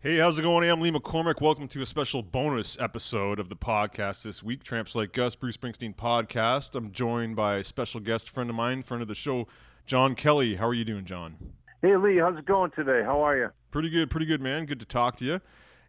Hey, 0.00 0.18
how's 0.18 0.38
it 0.38 0.42
going? 0.42 0.68
I'm 0.70 0.80
Lee 0.80 0.92
McCormick. 0.92 1.40
Welcome 1.40 1.66
to 1.68 1.82
a 1.82 1.86
special 1.86 2.22
bonus 2.22 2.76
episode 2.80 3.40
of 3.40 3.48
the 3.48 3.56
podcast 3.56 4.22
this 4.22 4.42
week, 4.44 4.62
Tramps 4.62 4.94
Like 4.94 5.18
Us, 5.18 5.34
Bruce 5.34 5.56
Springsteen 5.56 5.94
podcast. 5.96 6.76
I'm 6.76 6.92
joined 6.92 7.34
by 7.34 7.56
a 7.56 7.64
special 7.64 7.98
guest 8.00 8.30
friend 8.30 8.48
of 8.48 8.54
mine, 8.54 8.84
friend 8.84 9.02
of 9.02 9.08
the 9.08 9.14
show, 9.16 9.48
John 9.86 10.14
Kelly. 10.14 10.54
How 10.54 10.68
are 10.68 10.74
you 10.74 10.84
doing, 10.84 11.04
John? 11.04 11.36
Hey, 11.82 11.96
Lee, 11.96 12.18
how's 12.18 12.38
it 12.38 12.46
going 12.46 12.70
today? 12.72 13.02
How 13.04 13.20
are 13.22 13.36
you? 13.36 13.50
Pretty 13.72 13.90
good, 13.90 14.08
pretty 14.08 14.26
good, 14.26 14.40
man. 14.40 14.66
Good 14.66 14.80
to 14.80 14.86
talk 14.86 15.16
to 15.16 15.24
you. 15.24 15.40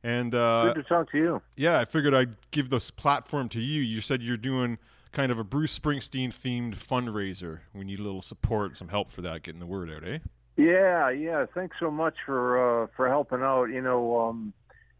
And 0.03 0.33
uh, 0.33 0.73
Good 0.73 0.83
to 0.83 0.89
talk 0.89 1.11
to 1.11 1.17
you. 1.17 1.41
yeah, 1.55 1.79
I 1.79 1.85
figured 1.85 2.13
I'd 2.15 2.35
give 2.49 2.71
this 2.71 2.89
platform 2.89 3.47
to 3.49 3.61
you. 3.61 3.81
You 3.81 4.01
said 4.01 4.23
you're 4.23 4.37
doing 4.37 4.79
kind 5.11 5.31
of 5.31 5.37
a 5.37 5.43
Bruce 5.43 5.77
Springsteen 5.77 6.29
themed 6.29 6.75
fundraiser. 6.75 7.59
We 7.75 7.83
need 7.83 7.99
a 7.99 8.03
little 8.03 8.21
support, 8.23 8.75
some 8.75 8.87
help 8.89 9.11
for 9.11 9.21
that, 9.21 9.43
getting 9.43 9.59
the 9.59 9.65
word 9.67 9.91
out, 9.91 10.03
eh? 10.07 10.19
Yeah, 10.59 11.09
yeah. 11.09 11.45
Thanks 11.53 11.77
so 11.79 11.89
much 11.89 12.15
for 12.25 12.83
uh, 12.83 12.87
for 12.95 13.07
helping 13.07 13.41
out. 13.41 13.65
You 13.65 13.81
know, 13.81 14.19
um, 14.19 14.51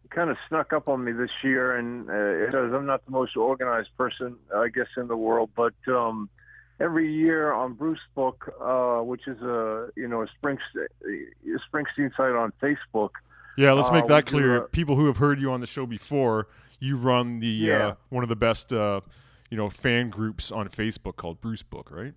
it 0.04 0.10
kind 0.10 0.30
of 0.30 0.38
snuck 0.48 0.72
up 0.72 0.88
on 0.88 1.04
me 1.04 1.12
this 1.12 1.30
year, 1.44 1.76
and 1.76 2.08
uh. 2.08 2.56
I'm 2.76 2.86
not 2.86 3.04
the 3.04 3.10
most 3.12 3.36
organized 3.36 3.90
person, 3.98 4.36
I 4.54 4.68
guess, 4.68 4.86
in 4.96 5.06
the 5.08 5.16
world, 5.16 5.50
but 5.54 5.74
um, 5.88 6.30
every 6.80 7.12
year 7.12 7.52
on 7.52 7.74
Bruce 7.74 8.00
Book, 8.14 8.54
uh, 8.60 9.00
which 9.04 9.28
is 9.28 9.40
a 9.42 9.88
you 9.96 10.08
know 10.08 10.22
a 10.22 10.26
Springsteen, 10.36 10.86
a 11.04 11.58
Springsteen 11.70 12.10
site 12.16 12.34
on 12.34 12.52
Facebook. 12.62 13.10
Yeah, 13.58 13.72
let's 13.72 13.90
make 13.92 14.04
Uh, 14.04 14.14
that 14.14 14.24
clear. 14.26 14.62
uh, 14.64 14.66
People 14.72 14.96
who 14.96 15.06
have 15.08 15.18
heard 15.18 15.38
you 15.40 15.52
on 15.52 15.60
the 15.60 15.66
show 15.66 15.84
before, 15.84 16.46
you 16.78 16.96
run 16.96 17.40
the 17.40 17.46
Yeah. 17.48 17.86
uh, 17.88 17.94
one 18.08 18.22
of 18.22 18.30
the 18.30 18.36
best, 18.36 18.72
uh, 18.72 19.00
you 19.50 19.58
know, 19.58 19.68
fan 19.68 20.08
groups 20.08 20.50
on 20.50 20.68
Facebook 20.68 21.16
called 21.16 21.42
Bruce 21.42 21.62
Book, 21.62 21.90
right? 21.90 22.14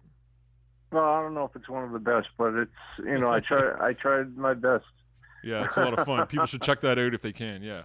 Well, 0.93 1.03
I 1.03 1.23
don't 1.23 1.33
know 1.33 1.45
if 1.45 1.55
it's 1.55 1.67
one 1.67 1.83
of 1.83 1.91
the 1.91 1.99
best, 1.99 2.27
but 2.37 2.53
it's 2.53 2.71
you 2.99 3.17
know 3.17 3.31
I 3.31 3.39
try 3.39 3.73
I 3.79 3.93
tried 3.93 4.37
my 4.37 4.53
best. 4.53 4.85
Yeah, 5.43 5.65
it's 5.65 5.75
a 5.75 5.83
lot 5.83 5.97
of 5.97 6.05
fun. 6.05 6.25
People 6.27 6.45
should 6.45 6.61
check 6.61 6.81
that 6.81 6.99
out 6.99 7.13
if 7.15 7.21
they 7.21 7.33
can. 7.33 7.63
Yeah. 7.63 7.83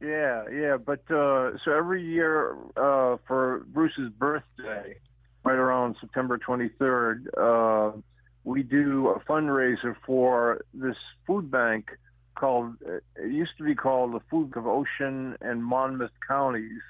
Yeah, 0.00 0.44
yeah, 0.50 0.76
but 0.76 1.10
uh, 1.10 1.52
so 1.64 1.72
every 1.72 2.04
year 2.04 2.56
uh, 2.76 3.16
for 3.26 3.64
Bruce's 3.68 4.10
birthday, 4.10 4.96
right 5.44 5.56
around 5.56 5.96
September 6.00 6.38
23rd, 6.38 7.26
uh, 7.38 7.96
we 8.44 8.62
do 8.62 9.08
a 9.08 9.20
fundraiser 9.20 9.96
for 10.04 10.64
this 10.74 10.96
food 11.26 11.50
bank 11.50 11.90
called. 12.34 12.76
It 13.16 13.30
used 13.30 13.56
to 13.58 13.64
be 13.64 13.74
called 13.74 14.12
the 14.12 14.20
Food 14.30 14.56
of 14.56 14.66
Ocean 14.66 15.36
and 15.40 15.64
Monmouth 15.64 16.12
counties, 16.28 16.82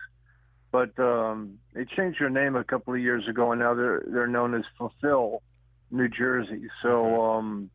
but 0.74 0.98
um, 0.98 1.60
they 1.72 1.84
changed 1.84 2.20
their 2.20 2.28
name 2.28 2.56
a 2.56 2.64
couple 2.64 2.92
of 2.92 2.98
years 2.98 3.28
ago, 3.28 3.52
and 3.52 3.60
now 3.60 3.74
they're 3.74 4.02
they're 4.08 4.26
known 4.26 4.56
as 4.56 4.64
Fulfill, 4.76 5.40
New 5.90 6.08
Jersey. 6.08 6.68
So. 6.82 7.22
Um, 7.22 7.70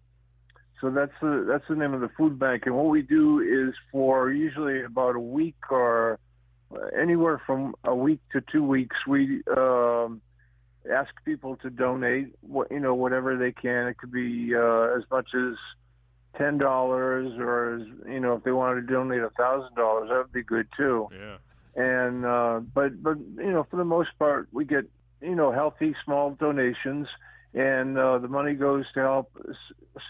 so 0.81 0.89
that's 0.89 1.11
the 1.21 1.45
that's 1.45 1.65
the 1.67 1.75
name 1.75 1.93
of 1.93 1.99
the 1.99 2.07
food 2.17 2.39
bank, 2.39 2.63
and 2.65 2.73
what 2.73 2.85
we 2.85 3.01
do 3.01 3.41
is 3.41 3.75
for 3.91 4.31
usually 4.31 4.81
about 4.81 5.17
a 5.17 5.19
week 5.19 5.57
or 5.69 6.19
uh, 6.73 6.77
anywhere 6.97 7.41
from 7.45 7.75
a 7.83 7.93
week 7.93 8.21
to 8.31 8.41
two 8.49 8.63
weeks, 8.63 8.95
we 9.05 9.41
um, 9.57 10.21
ask 10.89 11.09
people 11.25 11.57
to 11.57 11.69
donate 11.69 12.33
what 12.39 12.71
you 12.71 12.79
know 12.79 12.95
whatever 12.95 13.37
they 13.37 13.51
can. 13.51 13.87
It 13.87 13.97
could 13.97 14.13
be 14.13 14.55
uh, 14.55 14.95
as 14.97 15.03
much 15.11 15.27
as 15.35 15.55
ten 16.37 16.57
dollars, 16.57 17.33
or 17.37 17.75
as 17.75 17.81
you 18.07 18.21
know 18.21 18.35
if 18.35 18.45
they 18.45 18.53
wanted 18.53 18.87
to 18.87 18.93
donate 18.93 19.21
a 19.21 19.31
thousand 19.31 19.75
dollars, 19.75 20.07
that 20.07 20.17
would 20.17 20.31
be 20.31 20.43
good 20.43 20.67
too 20.77 21.09
Yeah. 21.11 21.37
And 21.79 22.25
uh, 22.25 22.59
but 22.73 23.01
but 23.01 23.17
you 23.37 23.51
know 23.51 23.65
for 23.71 23.77
the 23.77 23.85
most 23.85 24.09
part 24.19 24.49
we 24.51 24.65
get 24.65 24.83
you 25.21 25.35
know 25.35 25.51
healthy 25.51 25.95
small 26.03 26.31
donations. 26.31 27.07
And 27.51 27.97
uh, 27.97 28.19
the 28.19 28.27
money 28.27 28.53
goes 28.53 28.85
to 28.93 28.99
help 28.99 29.31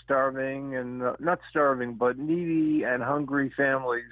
starving 0.03 0.75
and 0.75 1.02
uh, 1.02 1.14
not 1.20 1.40
starving 1.50 1.94
but 1.94 2.17
needy 2.17 2.84
and 2.84 3.02
hungry 3.02 3.53
families 3.56 4.12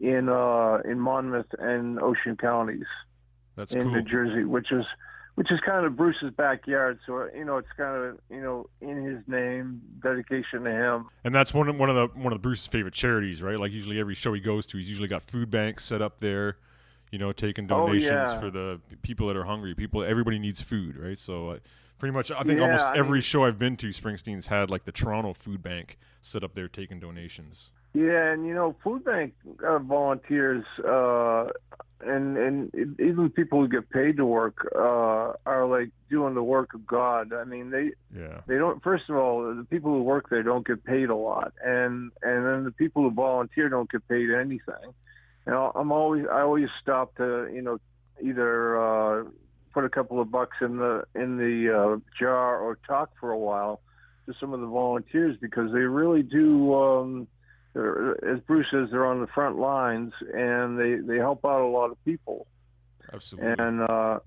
in 0.00 0.30
uh, 0.30 0.78
in 0.84 0.98
Monmouth 0.98 1.52
and 1.58 2.00
Ocean 2.00 2.36
counties. 2.36 2.86
That's 3.56 3.74
in 3.74 3.82
cool. 3.82 3.92
New 3.92 4.02
Jersey 4.02 4.44
which 4.44 4.72
is 4.72 4.86
which 5.34 5.50
is 5.50 5.58
kind 5.66 5.84
of 5.84 5.96
Bruce's 5.96 6.32
backyard. 6.36 7.00
So 7.06 7.28
you 7.36 7.44
know 7.44 7.58
it's 7.58 7.68
kind 7.76 8.04
of 8.04 8.18
you 8.30 8.40
know 8.40 8.70
in 8.80 9.04
his 9.04 9.18
name 9.26 9.82
dedication 10.02 10.62
to 10.62 10.70
him. 10.70 11.08
And 11.24 11.34
that's 11.34 11.52
one 11.52 11.68
of, 11.68 11.76
one 11.76 11.90
of 11.90 11.96
the 11.96 12.06
one 12.18 12.32
of 12.32 12.38
the 12.38 12.42
Bruce's 12.42 12.68
favorite 12.68 12.94
charities, 12.94 13.42
right? 13.42 13.58
Like 13.58 13.72
usually 13.72 13.98
every 13.98 14.14
show 14.14 14.32
he 14.32 14.40
goes 14.40 14.64
to, 14.68 14.78
he's 14.78 14.88
usually 14.88 15.08
got 15.08 15.22
food 15.24 15.50
banks 15.50 15.84
set 15.84 16.00
up 16.00 16.20
there, 16.20 16.56
you 17.14 17.18
know, 17.18 17.30
taking 17.32 17.64
Oh, 17.70 17.86
donations 17.86 18.10
yeah. 18.10 18.40
for 18.40 18.50
the 18.50 18.80
people 19.02 19.28
that 19.28 19.36
are 19.36 19.44
hungry. 19.44 19.72
People, 19.72 20.02
everybody 20.02 20.40
needs 20.40 20.60
food, 20.60 20.96
right? 20.96 21.16
So 21.16 21.50
uh, 21.50 21.58
pretty 22.00 22.12
much, 22.12 22.32
I 22.32 22.42
think 22.42 22.58
Yeah, 22.58 22.64
almost 22.64 22.88
I 22.88 22.96
every 22.98 23.12
mean- 23.18 23.22
show 23.22 23.44
I've 23.44 23.56
been 23.58 23.76
to, 23.76 23.86
Springsteen's 23.90 24.48
had 24.48 24.68
like 24.68 24.84
the 24.84 24.90
Toronto 24.90 25.32
Food 25.32 25.62
Bank 25.62 25.96
set 26.20 26.42
up 26.42 26.54
there 26.54 26.66
taking 26.66 26.98
donations. 26.98 27.70
Yeah, 27.92 28.32
and 28.32 28.44
you 28.44 28.52
know, 28.52 28.74
food 28.82 29.04
bank 29.04 29.34
uh, 29.64 29.78
volunteers 29.78 30.64
uh, 30.84 31.44
and 32.04 32.36
and 32.36 32.74
even 32.98 33.30
people 33.30 33.60
who 33.60 33.68
get 33.68 33.88
paid 33.88 34.16
to 34.16 34.26
work 34.26 34.68
uh, 34.74 35.34
are 35.46 35.64
like 35.66 35.90
doing 36.10 36.34
the 36.34 36.42
work 36.42 36.74
of 36.74 36.84
God. 36.84 37.32
I 37.32 37.44
mean, 37.44 37.70
they 37.70 37.92
Yeah. 38.12 38.40
they 38.48 38.58
don't. 38.58 38.82
First 38.82 39.08
of 39.08 39.14
all, 39.14 39.54
the 39.54 39.62
people 39.62 39.92
who 39.92 40.02
work 40.02 40.28
there 40.28 40.42
don't 40.42 40.66
get 40.66 40.82
paid 40.82 41.08
a 41.08 41.14
lot, 41.14 41.52
and 41.64 42.10
and 42.24 42.44
then 42.44 42.64
the 42.64 42.72
people 42.72 43.02
who 43.04 43.12
volunteer 43.12 43.68
don't 43.68 43.88
get 43.88 44.02
paid 44.08 44.28
anything. 44.32 44.86
You 45.46 45.52
know, 45.52 45.72
I'm 45.74 45.92
always 45.92 46.24
I 46.30 46.40
always 46.40 46.68
stop 46.80 47.16
to 47.16 47.50
you 47.52 47.62
know 47.62 47.78
either 48.22 48.80
uh, 48.80 49.24
put 49.72 49.84
a 49.84 49.88
couple 49.88 50.20
of 50.20 50.30
bucks 50.30 50.56
in 50.60 50.78
the 50.78 51.04
in 51.14 51.36
the 51.36 51.76
uh, 51.76 51.96
jar 52.18 52.58
or 52.58 52.78
talk 52.86 53.10
for 53.20 53.30
a 53.30 53.38
while 53.38 53.80
to 54.26 54.34
some 54.40 54.54
of 54.54 54.60
the 54.60 54.66
volunteers 54.66 55.36
because 55.40 55.72
they 55.72 55.80
really 55.80 56.22
do. 56.22 56.74
Um, 56.74 57.28
as 57.76 58.38
Bruce 58.46 58.68
says, 58.70 58.88
they're 58.92 59.04
on 59.04 59.20
the 59.20 59.26
front 59.26 59.58
lines 59.58 60.12
and 60.32 60.78
they 60.78 60.94
they 60.94 61.18
help 61.18 61.44
out 61.44 61.62
a 61.62 61.66
lot 61.66 61.90
of 61.90 62.02
people. 62.04 62.46
Absolutely. 63.12 63.54
And 63.58 63.82
uh, 63.82 64.20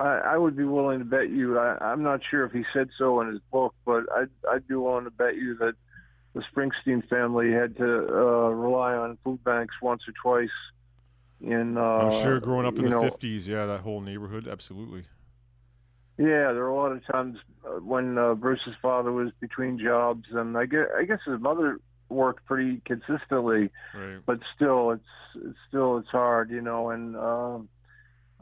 I, 0.00 0.06
I 0.06 0.38
would 0.38 0.56
be 0.56 0.64
willing 0.64 1.00
to 1.00 1.04
bet 1.04 1.28
you. 1.28 1.58
I, 1.58 1.76
I'm 1.80 2.02
not 2.02 2.20
sure 2.28 2.44
if 2.44 2.52
he 2.52 2.64
said 2.72 2.88
so 2.96 3.20
in 3.20 3.28
his 3.28 3.40
book, 3.52 3.74
but 3.84 4.04
I'd, 4.14 4.30
I'd 4.50 4.66
be 4.66 4.74
willing 4.74 5.04
to 5.04 5.10
bet 5.10 5.36
you 5.36 5.56
that 5.58 5.74
the 6.34 6.42
Springsteen 6.52 7.06
family 7.08 7.52
had 7.52 7.76
to 7.76 7.84
uh, 7.84 8.50
rely 8.50 8.94
on 8.94 9.18
food 9.24 9.42
banks 9.44 9.74
once 9.80 10.02
or 10.08 10.12
twice. 10.20 10.54
In 11.40 11.76
uh, 11.76 11.80
I'm 11.80 12.22
sure 12.22 12.40
growing 12.40 12.66
up 12.66 12.76
in 12.78 12.84
the 12.84 12.90
know, 12.90 13.02
50s, 13.02 13.46
yeah, 13.46 13.66
that 13.66 13.80
whole 13.80 14.00
neighborhood, 14.00 14.48
absolutely. 14.48 15.04
Yeah, 16.16 16.52
there 16.52 16.62
were 16.62 16.68
a 16.68 16.76
lot 16.76 16.92
of 16.92 17.04
times 17.06 17.38
uh, 17.66 17.80
when 17.80 18.16
uh, 18.16 18.34
Bruce's 18.34 18.74
father 18.80 19.12
was 19.12 19.30
between 19.40 19.78
jobs, 19.78 20.26
and 20.32 20.56
I 20.56 20.66
guess, 20.66 20.86
I 20.96 21.04
guess 21.04 21.18
his 21.26 21.40
mother 21.40 21.80
worked 22.08 22.46
pretty 22.46 22.80
consistently. 22.84 23.70
Right. 23.94 24.18
but 24.24 24.40
still 24.54 24.92
it's 24.92 25.02
it's 25.34 25.58
still 25.68 25.98
it's 25.98 26.08
hard 26.08 26.50
you 26.50 26.60
know 26.60 26.90
and 26.90 27.16
um 27.16 27.68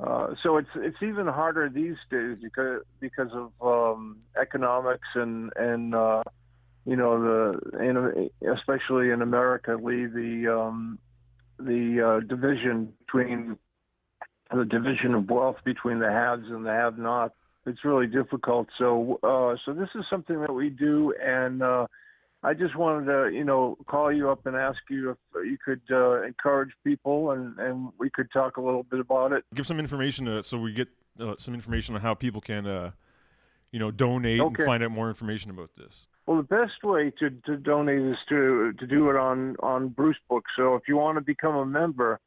uh 0.03 0.35
so 0.43 0.57
it's 0.59 0.69
it's 0.77 1.03
even 1.03 1.27
harder 1.27 1.69
these 1.69 1.97
days 2.11 2.39
because 2.43 2.83
because 3.01 3.31
of 3.33 3.53
um 3.63 4.19
economics 4.41 5.09
and 5.15 5.53
and 5.57 5.95
uh 5.95 6.23
you 6.85 6.97
know 6.97 7.21
the 7.23 7.79
in, 7.81 8.31
especially 8.53 9.11
in 9.11 9.23
America 9.23 9.77
Lee 9.81 10.07
the 10.07 10.53
um 10.53 10.99
the 11.59 12.21
uh 12.23 12.27
division 12.27 12.93
between 13.07 13.57
the 14.55 14.65
division 14.65 15.15
of 15.15 15.29
wealth 15.31 15.57
between 15.65 15.99
the 15.99 16.11
haves 16.11 16.45
and 16.49 16.67
the 16.67 16.71
have-nots. 16.73 17.35
it's 17.67 17.85
really 17.85 18.07
difficult 18.07 18.69
so 18.79 19.19
uh 19.23 19.57
so 19.65 19.73
this 19.73 19.89
is 19.95 20.05
something 20.11 20.41
that 20.41 20.53
we 20.53 20.69
do 20.71 21.15
and 21.23 21.63
uh 21.63 21.87
I 22.45 22.55
just 22.55 22.75
wanted 22.75 23.05
to, 23.07 23.31
you 23.33 23.45
know, 23.45 23.79
call 23.87 24.11
you 24.13 24.29
up 24.29 24.47
and 24.47 24.57
ask 24.57 24.79
you 24.91 25.11
if 25.11 25.17
you 25.47 25.57
could 25.65 25.81
uh, 25.93 26.23
encourage 26.23 26.71
people, 26.83 27.31
and, 27.31 27.57
and 27.61 27.93
we 28.01 28.11
could 28.11 28.33
talk 28.33 28.57
a 28.57 28.61
little 28.61 28.83
bit 28.83 28.99
about 28.99 29.31
it. 29.31 29.45
Give 29.55 29.65
some 29.65 29.79
information 29.79 30.27
uh, 30.27 30.43
so 30.43 30.59
we 30.59 30.73
get 30.73 30.89
uh, 31.21 31.37
some 31.39 31.55
information 31.55 31.95
on 31.95 32.01
how 32.01 32.15
people 32.15 32.41
can, 32.41 32.67
uh, 32.67 32.91
you 33.71 33.79
know, 33.79 33.93
donate 33.93 34.41
Okay. 34.41 34.55
and 34.65 34.67
find 34.67 34.83
out 34.83 34.91
more 34.91 35.07
information 35.09 35.53
about 35.53 35.77
this. 35.77 36.09
Well, 36.27 36.37
the 36.37 36.43
best 36.45 36.85
way 36.85 37.13
to, 37.19 37.31
to 37.47 37.57
donate 37.57 38.01
is 38.01 38.17
to 38.29 38.73
to 38.79 38.87
do 38.87 39.11
it 39.11 39.17
on 39.17 39.57
on 39.61 39.89
Bruce 39.89 40.19
Book. 40.29 40.45
So 40.57 40.77
if 40.77 40.83
you 40.87 40.97
want 40.97 41.19
to 41.19 41.21
become 41.21 41.57
a 41.57 41.67
member, 41.67 42.21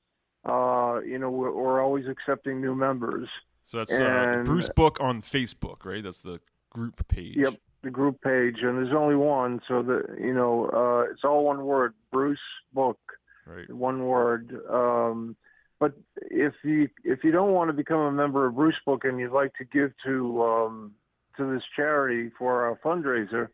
uh, 0.46 1.00
you 1.06 1.18
know, 1.18 1.30
we're, 1.30 1.52
we're 1.52 1.82
always 1.82 2.06
accepting 2.08 2.62
new 2.62 2.76
members. 2.76 3.30
So 3.64 3.80
that's 3.80 3.94
uh, 3.94 4.44
Bruce 4.44 4.70
Book 4.70 4.98
on 5.00 5.22
Facebook, 5.22 5.86
right? 5.86 6.04
That's 6.04 6.22
the 6.22 6.40
group 6.70 7.08
page. 7.08 7.38
Yep, 7.38 7.56
the 7.84 7.90
group 7.90 8.22
page, 8.22 8.58
and 8.62 8.78
there's 8.78 8.94
only 8.96 9.16
one, 9.16 9.62
so 9.68 9.82
that 9.84 10.18
you 10.20 10.34
know, 10.34 10.66
uh, 10.66 11.12
it's 11.12 11.24
all 11.24 11.46
one 11.46 11.64
word, 11.66 11.94
Bruce 12.12 12.38
Book. 12.74 13.00
Right. 13.48 13.72
one 13.72 14.06
word. 14.06 14.60
Um, 14.70 15.36
but 15.80 15.94
if 16.32 16.54
you 16.64 16.90
if 17.04 17.24
you 17.24 17.32
don't 17.32 17.54
want 17.54 17.70
to 17.70 17.74
become 17.74 18.00
a 18.00 18.12
member 18.12 18.48
of 18.48 18.56
Bruce 18.56 18.76
Book 18.86 19.04
and 19.04 19.20
you'd 19.20 19.32
like 19.32 19.54
to 19.56 19.66
give 19.66 19.92
to 20.04 20.44
um, 20.44 20.92
to 21.38 21.54
this 21.54 21.64
charity 21.76 22.32
for 22.38 22.70
a 22.70 22.78
fundraiser, 22.78 23.50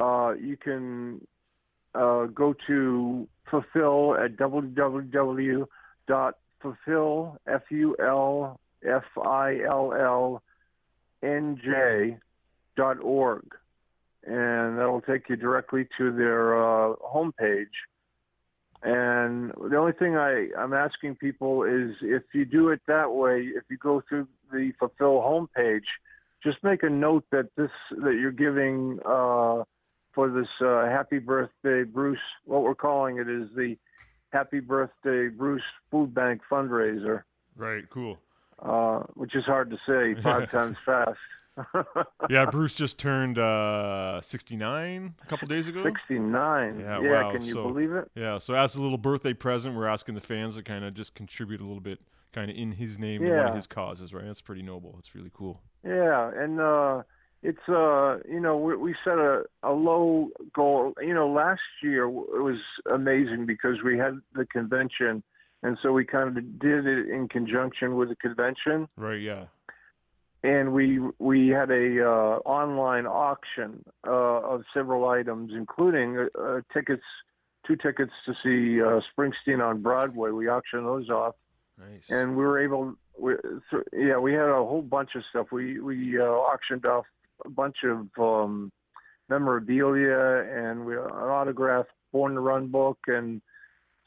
uh, 0.00 0.34
you 0.40 0.56
can 0.56 1.26
uh, 1.94 2.26
go 2.26 2.54
to 2.66 3.26
fulfill 3.50 4.16
at 4.16 4.36
www.fulfill 4.36 5.68
f 7.46 7.62
u 7.70 7.96
l 8.00 8.60
f 8.82 9.04
i 9.24 9.60
l 9.64 9.92
l 9.92 10.42
n 11.22 11.60
j 11.62 12.18
dot 12.76 12.98
org, 13.00 13.44
and 14.24 14.78
that'll 14.78 15.00
take 15.00 15.28
you 15.28 15.36
directly 15.36 15.86
to 15.96 16.12
their 16.12 16.56
uh, 16.56 16.94
homepage. 16.96 17.66
And 18.82 19.26
And 19.36 19.52
the 19.70 19.76
only 19.76 19.92
thing 19.92 20.16
I, 20.16 20.48
I'm 20.58 20.72
asking 20.72 21.16
people 21.16 21.64
is 21.64 21.96
if 22.00 22.22
you 22.32 22.44
do 22.44 22.70
it 22.70 22.80
that 22.86 23.12
way, 23.12 23.42
if 23.42 23.64
you 23.68 23.76
go 23.76 24.02
through 24.08 24.28
the 24.52 24.72
Fulfill 24.78 25.20
homepage, 25.20 25.84
just 26.42 26.62
make 26.62 26.82
a 26.82 26.90
note 26.90 27.24
that 27.30 27.48
this 27.56 27.70
that 27.90 28.14
you're 28.14 28.32
giving 28.32 28.98
uh, 29.04 29.64
for 30.16 30.30
this 30.30 30.48
uh, 30.60 30.86
Happy 30.86 31.20
Birthday 31.20 31.84
Bruce. 31.84 32.18
What 32.46 32.62
we're 32.62 32.74
calling 32.74 33.18
it 33.18 33.28
is 33.28 33.48
the 33.54 33.76
Happy 34.32 34.58
Birthday 34.58 35.28
Bruce 35.28 35.62
Food 35.92 36.12
Bank 36.12 36.40
fundraiser. 36.50 37.22
Right. 37.54 37.88
Cool. 37.90 38.18
Uh, 38.58 39.00
which 39.14 39.36
is 39.36 39.44
hard 39.44 39.70
to 39.70 39.76
say 39.86 40.20
five 40.22 40.50
times 40.50 40.76
fast. 40.84 41.18
yeah, 42.30 42.46
Bruce 42.46 42.74
just 42.74 42.98
turned 42.98 43.38
uh, 43.38 44.20
69 44.20 45.14
a 45.22 45.26
couple 45.26 45.48
days 45.48 45.68
ago. 45.68 45.84
69. 45.84 46.80
Yeah, 46.80 47.00
yeah 47.00 47.10
wow. 47.10 47.32
can 47.32 47.42
you 47.42 47.52
so, 47.52 47.62
believe 47.68 47.92
it? 47.92 48.10
Yeah, 48.14 48.38
so 48.38 48.54
as 48.54 48.76
a 48.76 48.82
little 48.82 48.98
birthday 48.98 49.32
present, 49.32 49.74
we're 49.74 49.86
asking 49.86 50.16
the 50.16 50.20
fans 50.20 50.56
to 50.56 50.62
kind 50.62 50.84
of 50.84 50.94
just 50.94 51.14
contribute 51.14 51.60
a 51.60 51.64
little 51.64 51.80
bit, 51.80 52.00
kind 52.32 52.50
of 52.50 52.56
in 52.56 52.72
his 52.72 52.98
name, 52.98 53.22
to 53.22 53.30
one 53.30 53.48
of 53.48 53.54
his 53.54 53.66
causes, 53.66 54.12
right? 54.12 54.24
That's 54.24 54.42
pretty 54.42 54.62
noble. 54.62 54.96
It's 54.98 55.14
really 55.14 55.30
cool. 55.32 55.62
Yeah, 55.82 56.30
and 56.34 56.60
uh, 56.60 57.02
it's 57.50 57.68
uh, 57.68 58.18
you 58.28 58.40
know 58.40 58.56
we, 58.58 58.76
we 58.76 58.94
set 59.04 59.18
a, 59.18 59.44
a 59.62 59.72
low 59.72 60.28
goal. 60.54 60.94
You 61.00 61.14
know, 61.14 61.28
last 61.28 61.60
year 61.82 62.04
it 62.04 62.42
was 62.50 62.60
amazing 62.92 63.46
because 63.46 63.76
we 63.84 63.96
had 63.98 64.14
the 64.34 64.46
convention, 64.46 65.22
and 65.62 65.78
so 65.82 65.92
we 65.92 66.04
kind 66.04 66.28
of 66.36 66.58
did 66.58 66.86
it 66.86 67.08
in 67.08 67.28
conjunction 67.28 67.96
with 67.96 68.08
the 68.08 68.16
convention, 68.16 68.88
Right, 68.96 69.20
yeah. 69.20 69.44
and 70.42 70.72
we 70.72 71.00
we 71.18 71.48
had 71.48 71.70
a 71.70 72.04
uh, 72.04 72.38
online 72.44 73.06
auction 73.06 73.84
uh, 74.06 74.10
of 74.52 74.64
several 74.74 75.08
items, 75.08 75.52
including 75.54 76.18
uh, 76.18 76.40
uh, 76.40 76.60
tickets, 76.72 77.04
two 77.66 77.76
tickets 77.76 78.12
to 78.26 78.32
see 78.42 78.82
uh, 78.82 79.00
Springsteen 79.10 79.60
on 79.64 79.82
Broadway. 79.82 80.30
We 80.30 80.48
auctioned 80.48 80.86
those 80.86 81.08
off 81.10 81.34
Nice. 81.78 82.10
and 82.10 82.36
we 82.36 82.44
were 82.44 82.58
able 82.58 82.94
we, 83.18 83.34
yeah 83.92 84.16
we 84.18 84.32
had 84.32 84.48
a 84.48 84.64
whole 84.70 84.82
bunch 84.82 85.10
of 85.14 85.22
stuff 85.30 85.46
we 85.52 85.78
we 85.80 86.18
uh, 86.18 86.24
auctioned 86.24 86.86
off 86.86 87.04
a 87.44 87.50
bunch 87.50 87.76
of 87.84 88.08
um 88.18 88.70
memorabilia 89.28 90.44
and 90.48 90.84
we 90.84 90.94
an 90.94 91.02
autographed 91.02 91.90
born 92.12 92.34
to 92.34 92.40
run 92.40 92.68
book 92.68 92.98
and 93.08 93.42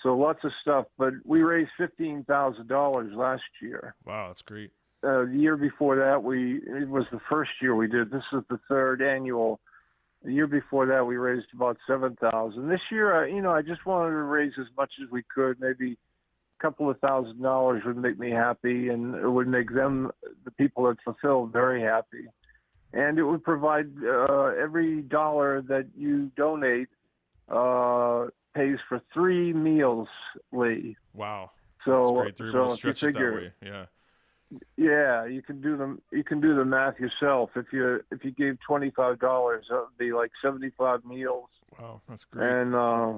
so 0.02 0.16
lots 0.16 0.40
of 0.44 0.52
stuff 0.62 0.86
but 0.98 1.14
we 1.26 1.42
raised 1.42 1.70
fifteen 1.78 2.24
thousand 2.24 2.68
dollars 2.68 3.14
last 3.14 3.44
year. 3.62 3.96
Wow, 4.06 4.28
that's 4.28 4.42
great. 4.42 4.72
uh, 5.04 5.26
the 5.26 5.36
year 5.38 5.58
before 5.58 5.98
that 5.98 6.24
we 6.24 6.58
it 6.66 6.88
was 6.90 7.06
the 7.12 7.20
first 7.30 7.52
year 7.62 7.76
we 7.76 7.88
did 7.88 8.10
this 8.12 8.24
is 8.34 8.44
the 8.50 8.60
third 8.70 9.02
annual. 9.02 9.60
The 10.24 10.34
year 10.34 10.48
before 10.48 10.86
that 10.88 11.06
we 11.06 11.16
raised 11.16 11.48
about 11.54 11.78
seven 11.88 12.18
thousand 12.20 12.68
this 12.70 12.82
year 12.92 13.26
you 13.28 13.42
know 13.42 13.52
i 13.52 13.62
just 13.62 13.86
wanted 13.86 14.12
to 14.12 14.24
raise 14.24 14.52
as 14.60 14.68
much 14.78 14.92
as 15.02 15.10
we 15.10 15.24
could 15.34 15.60
maybe 15.62 15.94
a 15.94 16.62
couple 16.62 16.90
of 16.90 17.00
thousand 17.00 17.42
dollars 17.42 17.84
would 17.86 17.96
make 17.96 18.20
me 18.20 18.32
happy 18.32 18.90
and 18.90 19.16
it 19.16 19.30
would 19.30 19.48
make 19.48 19.74
them 19.74 20.12
the 20.44 20.52
people 20.52 20.84
that 20.88 20.98
fulfilled, 21.06 21.54
very 21.54 21.82
happy 21.82 22.26
and 22.94 23.20
it 23.20 23.24
would 23.24 23.44
provide 23.44 23.88
uh, 24.04 24.52
every 24.62 25.02
dollar 25.02 25.62
that 25.62 25.88
you 25.98 26.32
donate 26.36 26.88
uh, 27.50 28.26
pays 28.56 28.78
for 28.88 29.02
three 29.14 29.54
meals 29.54 30.08
lee 30.52 30.96
Wow. 31.14 31.52
so 31.86 31.92
that's 31.92 32.12
great. 32.12 32.36
They're 32.38 32.52
so 32.52 32.76
to 32.76 32.90
if 32.90 33.02
you 33.02 33.08
figure. 33.08 33.54
Yeah. 33.64 33.86
yeah, 34.78 35.26
you 35.26 35.42
can 35.42 35.62
do 35.62 35.78
the 35.78 35.98
you 36.18 36.24
can 36.24 36.42
do 36.42 36.56
the 36.56 36.66
math 36.66 37.00
yourself. 37.00 37.52
If 37.56 37.68
you 37.72 38.02
if 38.12 38.24
you 38.26 38.32
gave 38.32 38.58
twenty 38.66 38.92
five 38.92 39.20
dollars, 39.20 39.66
that 39.70 39.76
would 39.78 39.98
be 39.98 40.12
like 40.12 40.32
seventy 40.42 40.72
five 40.78 41.06
meals, 41.06 41.50
Wow, 41.80 42.02
that's 42.10 42.26
great. 42.26 42.50
and 42.50 42.74
uh, 42.76 43.14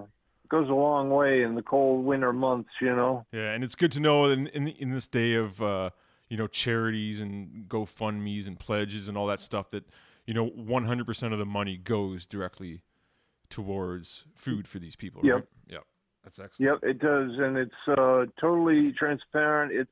goes 0.49 0.67
a 0.69 0.73
long 0.73 1.09
way 1.09 1.43
in 1.43 1.55
the 1.55 1.61
cold 1.61 2.03
winter 2.05 2.33
months. 2.33 2.69
You 2.81 2.95
know. 2.95 3.25
Yeah, 3.31 3.51
and 3.53 3.63
it's 3.63 3.75
good 3.75 3.91
to 3.93 3.99
know 4.01 4.25
in 4.25 4.47
in, 4.47 4.67
in 4.67 4.91
this 4.91 5.07
day 5.07 5.33
of 5.35 5.61
uh, 5.61 5.91
you 6.31 6.37
know 6.37 6.47
charities 6.47 7.19
and 7.19 7.65
GoFundmes 7.67 8.47
and 8.47 8.57
pledges 8.57 9.09
and 9.09 9.17
all 9.17 9.27
that 9.27 9.41
stuff 9.41 9.69
that 9.71 9.83
you 10.25 10.33
know 10.33 10.49
100% 10.49 11.33
of 11.33 11.39
the 11.39 11.45
money 11.45 11.75
goes 11.75 12.25
directly 12.25 12.83
towards 13.49 14.23
food 14.33 14.65
for 14.65 14.79
these 14.79 14.95
people. 14.95 15.21
Yep. 15.25 15.35
Right? 15.35 15.43
Yep. 15.67 15.83
That's 16.23 16.39
excellent. 16.39 16.81
Yep, 16.81 16.89
it 16.89 16.99
does, 16.99 17.31
and 17.37 17.57
it's 17.57 17.71
uh, 17.85 18.25
totally 18.39 18.93
transparent. 18.97 19.73
It's 19.73 19.91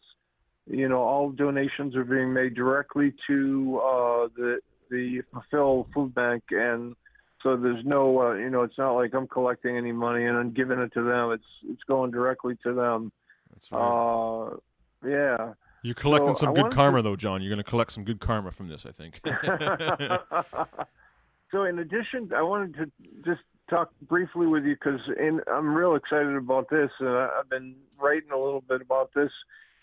you 0.66 0.88
know 0.88 1.02
all 1.02 1.32
donations 1.32 1.94
are 1.98 2.06
being 2.06 2.32
made 2.32 2.56
directly 2.56 3.14
to 3.28 3.82
uh, 3.84 4.28
the 4.38 4.60
the 4.90 5.22
Fulfill 5.34 5.88
Food 5.94 6.16
Bank, 6.16 6.44
and 6.52 6.96
so 7.44 7.58
there's 7.58 7.84
no 7.84 8.22
uh, 8.22 8.34
you 8.36 8.50
know 8.50 8.64
it's 8.64 8.78
not 8.78 8.94
like 8.94 9.14
I'm 9.14 9.28
collecting 9.28 9.76
any 9.76 9.92
money 9.92 10.26
and 10.26 10.38
I'm 10.38 10.54
giving 10.54 10.80
it 10.80 10.94
to 10.94 11.04
them. 11.04 11.32
It's 11.32 11.44
it's 11.68 11.84
going 11.84 12.12
directly 12.12 12.58
to 12.64 12.74
them. 12.74 13.12
That's 13.52 13.70
right. 13.74 14.48
Uh, 14.54 14.58
yeah. 15.06 15.54
You're 15.84 15.96
collecting 15.96 16.36
so 16.36 16.46
some 16.46 16.54
good 16.54 16.72
karma 16.72 17.02
though, 17.02 17.16
John. 17.16 17.42
You're 17.42 17.50
going 17.50 17.64
to 17.64 17.70
collect 17.70 17.92
some 17.92 18.04
good 18.04 18.20
karma 18.20 18.52
from 18.52 18.68
this, 18.68 18.86
I 18.86 18.92
think. 18.92 19.22
so 21.52 21.64
in 21.64 21.80
addition, 21.80 22.32
I 22.36 22.42
wanted 22.42 22.76
to 22.76 22.92
just 23.26 23.42
talk 23.70 23.92
briefly 24.02 24.48
with 24.48 24.66
you 24.66 24.76
because 24.76 25.00
I'm 25.48 25.74
real 25.74 25.96
excited 25.96 26.36
about 26.36 26.70
this. 26.70 26.90
and 27.00 27.10
I've 27.10 27.50
been 27.50 27.76
writing 28.00 28.30
a 28.34 28.38
little 28.38 28.62
bit 28.62 28.82
about 28.82 29.12
this. 29.16 29.32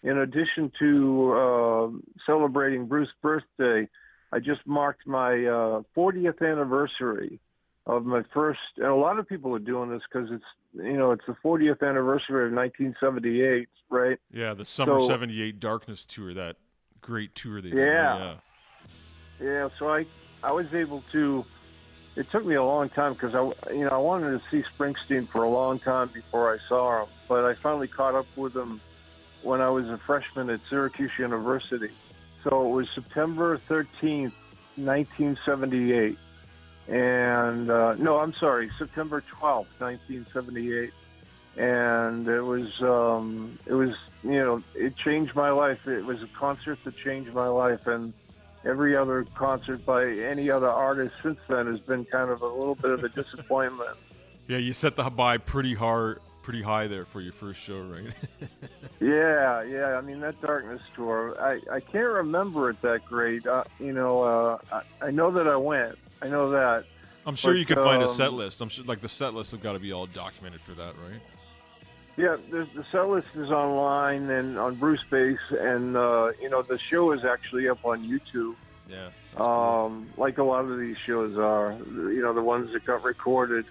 In 0.02 0.18
addition 0.18 0.70
to 0.78 1.32
uh, 1.32 1.88
celebrating 2.26 2.86
Bruce's 2.86 3.14
birthday, 3.22 3.88
I 4.32 4.38
just 4.38 4.66
marked 4.66 5.06
my 5.06 5.32
uh, 5.32 5.82
40th 5.96 6.42
anniversary 6.42 7.40
of 7.86 8.04
my 8.04 8.22
first. 8.34 8.60
And 8.76 8.86
a 8.86 8.94
lot 8.94 9.18
of 9.18 9.28
people 9.28 9.54
are 9.54 9.58
doing 9.60 9.90
this 9.90 10.02
because 10.10 10.30
it's 10.30 10.44
you 10.74 10.96
know 10.96 11.12
it's 11.12 11.24
the 11.26 11.36
40th 11.44 11.82
anniversary 11.82 12.46
of 12.46 12.52
1978, 12.52 13.68
right? 13.88 14.18
yeah, 14.32 14.54
the 14.54 14.64
Summer 14.64 14.98
So- 14.98 15.08
78 15.08 15.60
Darkness 15.60 16.04
tour, 16.04 16.34
that 16.34 16.56
great 17.00 17.34
tour 17.34 17.60
they 17.60 17.70
did. 17.70 17.78
Yeah. 17.78 18.18
Yeah. 18.18 18.34
Yeah, 19.38 19.68
so 19.78 19.92
I 19.92 20.06
I 20.42 20.52
was 20.52 20.72
able 20.74 21.02
to. 21.12 21.44
It 22.16 22.30
took 22.30 22.46
me 22.46 22.54
a 22.54 22.64
long 22.64 22.88
time 22.88 23.12
because 23.12 23.34
I 23.34 23.42
you 23.72 23.84
know 23.84 23.90
I 23.90 23.98
wanted 23.98 24.40
to 24.40 24.48
see 24.50 24.66
Springsteen 24.66 25.28
for 25.28 25.42
a 25.42 25.48
long 25.48 25.78
time 25.78 26.08
before 26.08 26.52
I 26.52 26.56
saw 26.68 27.02
him, 27.02 27.08
but 27.28 27.44
I 27.44 27.52
finally 27.52 27.88
caught 27.88 28.14
up 28.14 28.26
with 28.36 28.56
him 28.56 28.80
when 29.42 29.60
I 29.60 29.68
was 29.68 29.90
a 29.90 29.98
freshman 29.98 30.48
at 30.48 30.60
Syracuse 30.68 31.10
University. 31.18 31.90
So 32.42 32.66
it 32.66 32.70
was 32.72 32.88
September 32.94 33.58
thirteenth, 33.58 34.32
nineteen 34.78 35.36
seventy 35.44 35.92
eight, 35.92 36.18
and 36.88 37.70
uh, 37.70 37.94
no, 37.94 38.18
I'm 38.18 38.34
sorry, 38.34 38.70
September 38.78 39.22
twelfth, 39.22 39.70
nineteen 39.80 40.26
seventy 40.32 40.76
eight, 40.76 40.92
and 41.56 42.28
it 42.28 42.42
was 42.42 42.80
um, 42.82 43.58
it 43.66 43.74
was 43.74 43.90
you 44.22 44.38
know 44.38 44.62
it 44.74 44.96
changed 44.96 45.34
my 45.34 45.50
life. 45.50 45.86
It 45.86 46.04
was 46.04 46.22
a 46.22 46.28
concert 46.28 46.78
that 46.84 46.96
changed 46.96 47.32
my 47.32 47.48
life, 47.48 47.86
and 47.86 48.12
every 48.64 48.96
other 48.96 49.26
concert 49.34 49.84
by 49.84 50.06
any 50.06 50.50
other 50.50 50.68
artist 50.68 51.14
since 51.22 51.38
then 51.48 51.66
has 51.66 51.80
been 51.80 52.04
kind 52.04 52.30
of 52.30 52.42
a 52.42 52.48
little 52.48 52.74
bit 52.74 52.90
of 52.90 53.04
a 53.04 53.08
disappointment. 53.08 53.90
Yeah, 54.48 54.58
you 54.58 54.74
set 54.74 54.94
the 54.94 55.02
bar 55.10 55.40
pretty 55.40 55.74
hard, 55.74 56.20
pretty 56.44 56.62
high 56.62 56.86
there 56.86 57.04
for 57.04 57.20
your 57.20 57.32
first 57.32 57.58
show, 57.58 57.80
right? 57.80 58.14
Yeah, 59.00 59.62
yeah. 59.62 59.98
I 59.98 60.00
mean 60.00 60.20
that 60.20 60.40
Darkness 60.40 60.80
tour. 60.94 61.36
I 61.38 61.60
I 61.70 61.80
can't 61.80 62.08
remember 62.08 62.70
it 62.70 62.80
that 62.82 63.04
great. 63.04 63.46
Uh, 63.46 63.64
you 63.78 63.92
know, 63.92 64.22
uh, 64.22 64.58
I, 64.72 65.08
I 65.08 65.10
know 65.10 65.30
that 65.32 65.46
I 65.46 65.56
went. 65.56 65.98
I 66.22 66.28
know 66.28 66.50
that. 66.50 66.84
I'm 67.26 67.34
sure 67.34 67.52
But, 67.52 67.58
you 67.58 67.66
could 67.66 67.78
find 67.78 68.02
a 68.02 68.06
um, 68.06 68.12
set 68.12 68.32
list. 68.32 68.60
I'm 68.60 68.68
sure, 68.68 68.84
like 68.84 69.00
the 69.00 69.08
set 69.08 69.34
list 69.34 69.50
have 69.50 69.62
got 69.62 69.72
to 69.72 69.80
be 69.80 69.92
all 69.92 70.06
documented 70.06 70.60
for 70.60 70.72
that, 70.72 70.94
right? 71.04 71.20
Yeah, 72.16 72.36
the, 72.50 72.66
the 72.74 72.84
set 72.90 73.08
list 73.08 73.28
is 73.34 73.50
online 73.50 74.30
and 74.30 74.58
on 74.58 74.76
Bruce 74.76 75.04
Base, 75.10 75.38
and 75.50 75.96
uh, 75.96 76.32
you 76.40 76.48
know 76.48 76.62
the 76.62 76.78
show 76.78 77.12
is 77.12 77.24
actually 77.24 77.68
up 77.68 77.84
on 77.84 78.06
YouTube. 78.06 78.54
Yeah. 78.88 79.08
um, 79.36 80.08
like 80.16 80.38
a 80.38 80.44
lot 80.44 80.64
of 80.64 80.78
these 80.78 80.96
shows 80.98 81.36
are, 81.36 81.76
you 81.92 82.22
know, 82.22 82.32
the 82.32 82.42
ones 82.42 82.72
that 82.72 82.84
got 82.84 83.02
recorded. 83.02 83.66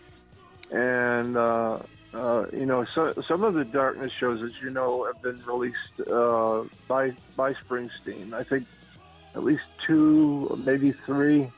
And, 0.72 1.38
uh, 1.38 1.80
uh, 2.14 2.46
you 2.52 2.66
know, 2.66 2.86
so, 2.94 3.14
some 3.28 3.44
of 3.44 3.54
the 3.54 3.66
Darkness 3.66 4.12
shows, 4.12 4.42
as 4.42 4.52
you 4.62 4.70
know, 4.70 5.06
have 5.06 5.22
been 5.22 5.42
released 5.46 5.78
uh, 6.10 6.64
by, 6.88 7.14
by 7.36 7.54
Springsteen. 7.54 8.34
I 8.34 8.44
think 8.44 8.68
at 9.36 9.44
least 9.44 9.64
two, 9.86 10.62
maybe 10.66 10.92
three, 10.92 11.50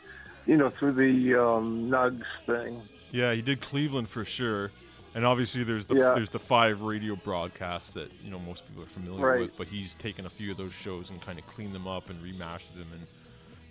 you 0.47 0.57
know, 0.57 0.69
through 0.69 0.93
the 0.93 1.35
um, 1.35 1.89
Nugs 1.89 2.23
thing. 2.45 2.81
Yeah, 3.11 3.33
he 3.33 3.41
did 3.41 3.61
Cleveland 3.61 4.09
for 4.09 4.25
sure, 4.25 4.71
and 5.15 5.25
obviously 5.25 5.63
there's 5.63 5.85
the 5.85 5.95
Yeah. 5.95 6.11
there's 6.13 6.29
the 6.29 6.39
five 6.39 6.81
radio 6.81 7.15
broadcasts 7.15 7.91
that 7.91 8.09
you 8.23 8.31
know 8.31 8.39
most 8.39 8.67
people 8.67 8.83
are 8.83 8.87
familiar 8.87 9.25
Right. 9.25 9.39
with. 9.41 9.57
But 9.57 9.67
he's 9.67 9.93
taken 9.95 10.25
a 10.25 10.29
few 10.29 10.51
of 10.51 10.57
those 10.57 10.73
shows 10.73 11.09
and 11.09 11.21
kind 11.21 11.37
of 11.37 11.45
cleaned 11.47 11.75
them 11.75 11.87
up 11.87 12.09
and 12.09 12.19
remastered 12.23 12.75
them 12.75 12.87
and 12.93 13.05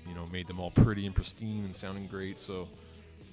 you 0.09 0.15
know 0.15 0.27
made 0.33 0.47
them 0.47 0.61
all 0.61 0.71
pretty 0.71 1.07
and 1.07 1.15
pristine 1.15 1.65
and 1.65 1.75
sounding 1.75 2.07
great. 2.07 2.39
So 2.41 2.69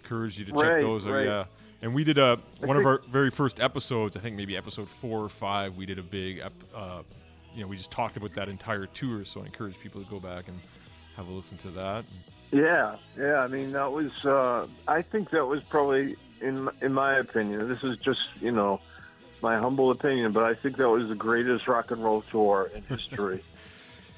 encourage 0.04 0.38
you 0.40 0.46
to 0.46 0.52
check 0.52 0.62
Right, 0.76 0.82
those. 0.82 1.06
out. 1.06 1.14
right. 1.14 1.26
Yeah, 1.26 1.46
and 1.82 1.94
we 1.94 2.04
did 2.04 2.18
a 2.18 2.38
one 2.60 2.78
of 2.78 2.86
our 2.86 3.02
very 3.10 3.30
first 3.32 3.60
episodes. 3.62 4.16
I 4.18 4.20
think 4.20 4.36
maybe 4.36 4.56
episode 4.58 4.88
four 4.90 5.22
or 5.24 5.30
five. 5.30 5.76
We 5.78 5.86
did 5.86 6.00
a 6.00 6.04
big, 6.04 6.40
ep, 6.40 6.54
uh, 6.76 7.04
you 7.56 7.62
know, 7.62 7.68
we 7.68 7.78
just 7.78 7.92
talked 7.92 8.18
about 8.18 8.34
that 8.34 8.50
entire 8.50 8.86
tour. 8.88 9.24
So 9.26 9.42
I 9.42 9.46
encourage 9.46 9.80
people 9.80 10.04
to 10.04 10.10
go 10.10 10.20
back 10.20 10.48
and 10.50 10.60
have 11.16 11.28
a 11.28 11.32
listen 11.32 11.58
to 11.60 11.70
that. 11.72 12.04
Yeah, 12.54 12.96
yeah. 13.18 13.40
I 13.40 13.48
mean, 13.48 13.72
that 13.74 13.92
was. 13.92 14.12
Uh, 14.24 14.68
I 14.88 15.02
think 15.02 15.32
that 15.32 15.46
was 15.46 15.62
probably, 15.64 16.16
in 16.40 16.70
in 16.82 16.94
my 16.94 17.16
opinion, 17.16 17.68
this 17.68 17.84
is 17.84 17.98
just 17.98 18.20
you 18.40 18.52
know, 18.52 18.80
my 19.42 19.58
humble 19.58 19.90
opinion, 19.92 20.32
but 20.34 20.44
I 20.44 20.54
think 20.54 20.78
that 20.78 20.88
was 20.90 21.10
the 21.10 21.16
greatest 21.16 21.68
rock 21.68 21.92
and 21.92 22.04
roll 22.04 22.22
tour 22.32 22.72
in 22.74 22.84
history. 22.84 23.44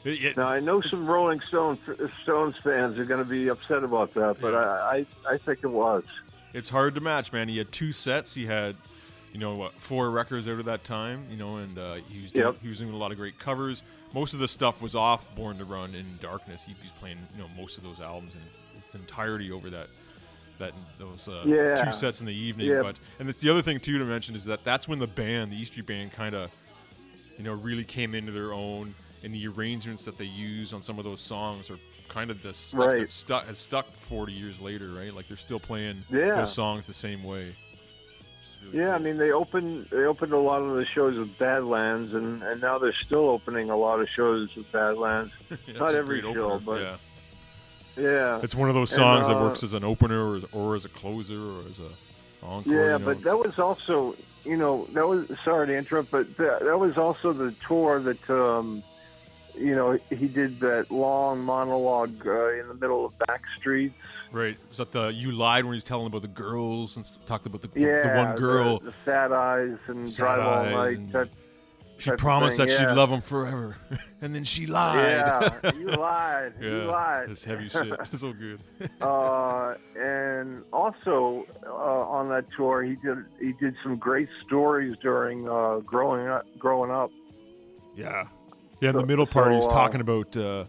It- 0.08 0.38
now 0.38 0.46
I 0.46 0.60
know 0.60 0.82
some 0.82 1.08
Rolling 1.08 1.39
Stone 1.48 1.80
Stones 2.22 2.56
fans 2.63 3.00
are 3.00 3.06
going 3.06 3.24
to 3.24 3.27
be 3.27 3.48
upset 3.48 3.84
about 3.84 4.13
that, 4.13 4.38
but 4.39 4.54
I, 4.54 5.06
I 5.27 5.34
I 5.34 5.38
think 5.39 5.62
it 5.63 5.68
was. 5.72 6.04
it's 6.54 6.70
hard 6.70 6.94
to 6.94 7.01
match, 7.01 7.34
man. 7.34 7.48
He 7.48 7.58
had 7.58 7.72
two 7.72 7.92
sets. 7.92 8.36
He 8.36 8.46
had, 8.46 8.75
you 9.36 9.42
know, 9.42 9.54
what, 9.54 9.74
four 9.74 10.10
records 10.12 10.48
out 10.48 10.60
of 10.60 10.65
that 10.65 10.86
time. 10.86 11.25
You 11.30 11.36
know, 11.36 11.58
and 11.58 11.77
uh, 11.77 11.96
he 12.08 12.22
was 12.22 12.32
doing, 12.32 12.48
Yep. 12.48 12.62
he 12.62 12.70
was 12.70 12.80
doing 12.80 12.94
a 12.94 12.98
lot 12.98 13.12
of 13.12 13.18
great 13.18 13.38
covers. 13.38 13.84
Most 14.13 14.34
of 14.34 14.39
the 14.39 14.48
stuff 14.48 14.82
was 14.82 14.96
off 14.96 15.36
Born 15.36 15.58
to 15.58 15.65
Run 15.65 15.94
in 15.94 16.06
Darkness. 16.22 16.63
He 16.63 16.74
was 16.82 16.89
playing, 17.01 17.18
you 17.36 17.42
know, 17.44 17.50
most 17.58 17.77
of 17.77 17.84
those 17.84 18.00
albums 18.00 18.36
in 18.36 18.80
its 18.80 18.96
entirety 18.96 19.51
over 19.51 19.70
that 19.70 19.88
that 20.58 20.72
those 20.98 21.27
uh, 21.27 21.44
Yeah. 21.46 21.84
two 21.84 21.92
sets 21.92 22.22
in 22.22 22.25
the 22.25 22.34
evening. 22.34 22.68
Yeah. 22.68 22.82
But 22.82 22.98
and 23.20 23.30
it's 23.30 23.42
the 23.42 23.50
other 23.50 23.62
thing 23.62 23.77
too 23.82 24.00
to 24.00 24.06
mention 24.06 24.36
is 24.36 24.46
that 24.46 24.63
that's 24.63 24.88
when 24.88 25.00
the 25.00 25.08
band, 25.08 25.51
the 25.51 25.58
E 25.58 25.65
Street 25.65 25.86
Band, 25.86 26.13
kind 26.13 26.34
of, 26.34 26.50
you 27.38 27.44
know, 27.44 27.56
really 27.56 27.84
came 27.84 28.15
into 28.15 28.32
their 28.32 28.54
own. 28.54 28.96
And 29.22 29.34
the 29.36 29.48
arrangements 29.50 30.06
that 30.06 30.18
they 30.18 30.24
use 30.25 30.72
on 30.72 30.82
some 30.82 30.98
of 30.98 31.04
those 31.04 31.20
songs 31.20 31.70
are 31.70 31.77
kind 32.08 32.32
of 32.32 32.42
the 32.42 32.54
stuff 32.54 32.80
Right. 32.80 33.00
that 33.00 33.10
stuck 33.10 33.48
has 33.48 33.58
stuck 33.60 33.92
40 33.98 34.32
years 34.32 34.62
later, 34.62 34.94
right? 34.94 35.13
Like 35.13 35.27
they're 35.27 35.36
still 35.36 35.60
playing 35.60 36.06
Yeah. 36.10 36.36
those 36.36 36.54
songs 36.54 36.88
the 36.88 36.94
same 36.94 37.22
way. 37.24 37.54
It's 38.65 38.74
really 38.74 38.86
Yeah, 38.86 38.95
I 38.95 38.98
mean 39.00 39.17
they 39.17 39.31
opened 39.31 39.88
they 39.91 40.03
opened 40.05 40.34
a 40.34 40.39
lot 40.39 40.62
of 40.62 40.75
the 40.75 40.86
shows 40.86 41.17
with 41.17 41.38
Badlands, 41.38 42.13
and 42.13 42.41
and 42.43 42.62
now 42.62 42.77
they're 42.79 42.93
still 43.05 43.29
opening 43.29 43.69
a 43.69 43.77
lot 43.77 44.00
of 44.01 44.07
shows 44.10 44.50
with 44.55 44.72
Badlands. 44.72 45.31
That's 45.50 45.79
not 45.79 45.95
every 45.95 46.22
show, 46.22 46.29
opener, 46.51 46.60
but- 46.65 46.81
yeah. 46.81 46.95
Yeah, 47.98 48.41
It's 48.43 48.53
one 48.55 48.67
of 48.67 48.75
those 48.75 48.91
And, 48.91 48.98
songs 48.98 49.29
that 49.29 49.38
uh, 49.38 49.41
works 49.41 49.63
as 49.63 49.74
an 49.74 49.86
opener 49.86 50.22
or 50.31 50.36
as, 50.36 50.43
or 50.51 50.75
as 50.75 50.84
a 50.84 50.89
closer 50.89 51.39
or 51.39 51.60
as 51.69 51.79
a 51.79 52.45
encore. 52.45 52.74
yeah, 52.74 52.81
you 52.81 52.89
know? 52.89 53.00
but 53.00 53.22
that 53.24 53.38
was 53.39 53.57
also 53.57 54.15
you 54.43 54.57
know 54.57 54.86
that 54.93 55.07
was 55.07 55.25
sorry 55.45 55.67
to 55.67 55.77
interrupt, 55.77 56.12
but 56.12 56.36
that, 56.36 56.65
that 56.65 56.77
was 56.77 56.98
also 56.98 57.31
the 57.31 57.53
tour 57.65 58.01
that 58.01 58.29
um, 58.29 58.84
you 59.58 59.76
know 59.76 59.98
he 60.10 60.28
did 60.28 60.60
that 60.62 60.90
long 60.92 61.40
monologue 61.40 62.26
uh, 62.26 62.50
in 62.54 62.68
the 62.68 62.74
middle 62.76 63.06
of 63.06 63.18
back 63.20 63.42
streets. 63.60 63.96
right. 64.32 64.58
Was 64.70 64.78
that 64.78 64.92
the 64.92 65.08
you 65.14 65.32
lied 65.32 65.66
when 65.66 65.74
he's 65.74 65.84
telling 65.84 66.08
about 66.08 66.22
the 66.22 66.28
girls 66.28 66.98
and 66.98 67.06
talked 67.26 67.46
about 67.46 67.62
the, 67.62 67.70
Yeah, 67.80 68.02
the 68.14 68.18
one 68.26 68.36
girl? 68.36 68.80
the, 68.80 68.94
sad 69.06 69.32
eyes 69.32 69.78
and 69.88 70.10
Sad 70.10 70.24
drive 70.24 70.40
all 70.40 70.80
Eyes 70.80 71.00
night. 71.00 71.12
That, 71.14 71.30
she 71.98 72.12
promised 72.12 72.58
thing, 72.58 72.66
that 72.68 72.74
yeah. 72.74 72.90
she'd 72.90 72.94
love 72.96 73.10
him 73.10 73.22
forever, 73.22 73.78
and 74.22 74.36
then 74.36 74.44
she 74.44 74.66
lied. 74.68 74.98
yeah, 75.64 75.72
you 75.80 75.88
lied. 75.88 76.52
Yeah, 76.60 76.68
You 76.68 76.78
lied. 76.92 77.30
It's 77.30 77.46
heavy 77.46 77.70
shit. 77.70 77.88
It's 78.12 78.20
so 78.20 78.34
good. 78.34 78.60
uh, 79.00 79.76
and 79.98 80.62
also 80.74 81.46
uh, 81.66 81.72
on 82.18 82.28
that 82.30 82.52
tour, 82.52 82.84
he 82.84 82.96
did 82.96 83.20
he 83.40 83.54
did 83.54 83.76
some 83.82 83.96
great 83.98 84.28
stories 84.46 84.98
during 85.02 85.48
uh, 85.48 85.78
growing 85.86 86.28
up. 86.28 86.44
Growing 86.60 86.92
up, 86.92 87.12
Yeah, 87.96 88.26
yeah. 88.82 88.89
In 88.89 88.96
the 88.96 89.05
middle 89.08 89.27
part, 89.27 89.51
he 89.51 89.58
was 89.58 89.67
talking 89.67 90.01
about. 90.01 90.36
Uh, 90.36 90.65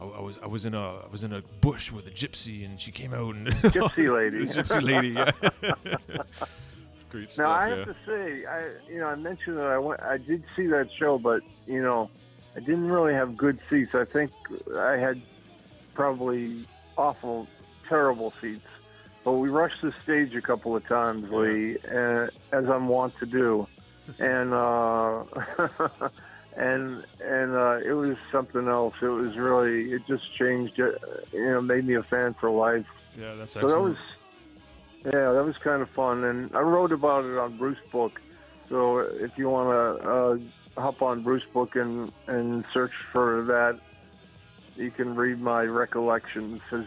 I, 0.00 0.04
I 0.04 0.20
was 0.20 0.38
I 0.42 0.46
was 0.46 0.64
in 0.64 0.74
a 0.74 0.94
I 0.96 1.06
was 1.10 1.24
in 1.24 1.32
a 1.32 1.42
bush 1.60 1.90
with 1.90 2.06
a 2.06 2.10
gypsy, 2.10 2.64
and 2.64 2.80
she 2.80 2.90
came 2.90 3.14
out 3.14 3.34
and 3.34 3.46
Gypsy 3.46 4.08
lady. 4.14 4.44
the 4.44 4.62
gypsy 4.62 4.82
lady. 4.82 5.08
Yeah. 5.08 6.22
Great 7.10 7.30
stuff. 7.30 7.46
now 7.46 7.52
I 7.52 7.68
yeah. 7.68 7.76
have 7.76 7.86
to 7.86 7.96
say, 8.04 8.46
I 8.46 8.68
you 8.90 9.00
know 9.00 9.06
I 9.06 9.14
mentioned 9.14 9.56
that 9.58 9.66
I 9.66 9.78
went, 9.78 10.02
I 10.02 10.18
did 10.18 10.42
see 10.54 10.66
that 10.66 10.90
show, 10.92 11.18
but 11.18 11.42
you 11.66 11.82
know, 11.82 12.10
I 12.56 12.60
didn't 12.60 12.88
really 12.90 13.14
have 13.14 13.36
good 13.36 13.58
seats. 13.70 13.94
I 13.94 14.04
think 14.04 14.30
I 14.76 14.96
had 14.96 15.22
probably 15.94 16.66
awful, 16.98 17.46
terrible 17.88 18.32
seats. 18.40 18.66
But 19.24 19.32
we 19.32 19.48
rushed 19.48 19.82
the 19.82 19.92
stage 20.04 20.36
a 20.36 20.40
couple 20.40 20.76
of 20.76 20.86
times, 20.86 21.32
Lee, 21.32 21.78
uh, 21.92 22.28
as 22.52 22.68
I'm 22.68 22.86
wont 22.86 23.16
to 23.18 23.26
do, 23.26 23.66
and 24.20 24.54
uh, 24.54 25.24
and 26.56 27.04
and 27.20 27.54
uh, 27.54 27.78
it 27.84 27.92
was 27.92 28.16
something 28.32 28.66
else. 28.68 28.94
It 29.02 29.06
was 29.08 29.36
really, 29.36 29.92
it 29.92 30.02
just 30.06 30.24
changed. 30.38 30.80
uh, 30.80 30.92
You 31.32 31.50
know, 31.52 31.60
made 31.60 31.84
me 31.86 31.94
a 31.96 32.02
fan 32.02 32.34
for 32.40 32.50
life. 32.50 32.86
yeah, 33.18 33.34
that's 33.34 33.54
So 33.54 33.60
excellent. 33.60 33.74
that 33.74 33.80
was, 33.90 33.96
yeah, 35.14 35.32
that 35.32 35.44
was 35.44 35.54
kind 35.62 35.82
of 35.82 35.90
fun, 35.90 36.24
and 36.24 36.50
I 36.54 36.60
wrote 36.60 36.92
about 36.92 37.24
it 37.24 37.36
on 37.38 37.56
Bruce 37.56 37.78
Book. 37.92 38.20
So 38.68 38.98
if 38.98 39.32
you 39.36 39.48
want 39.48 39.68
to 39.70 40.08
uh, 40.80 40.82
hop 40.82 41.00
on 41.02 41.22
Bruce 41.22 41.44
Book 41.52 41.76
and 41.76 42.10
and 42.26 42.64
search 42.74 42.92
for 43.12 43.44
that, 43.46 43.78
you 44.76 44.90
can 44.90 45.14
read 45.14 45.40
my 45.40 45.62
recollections. 45.62 46.60
'cause 46.68 46.86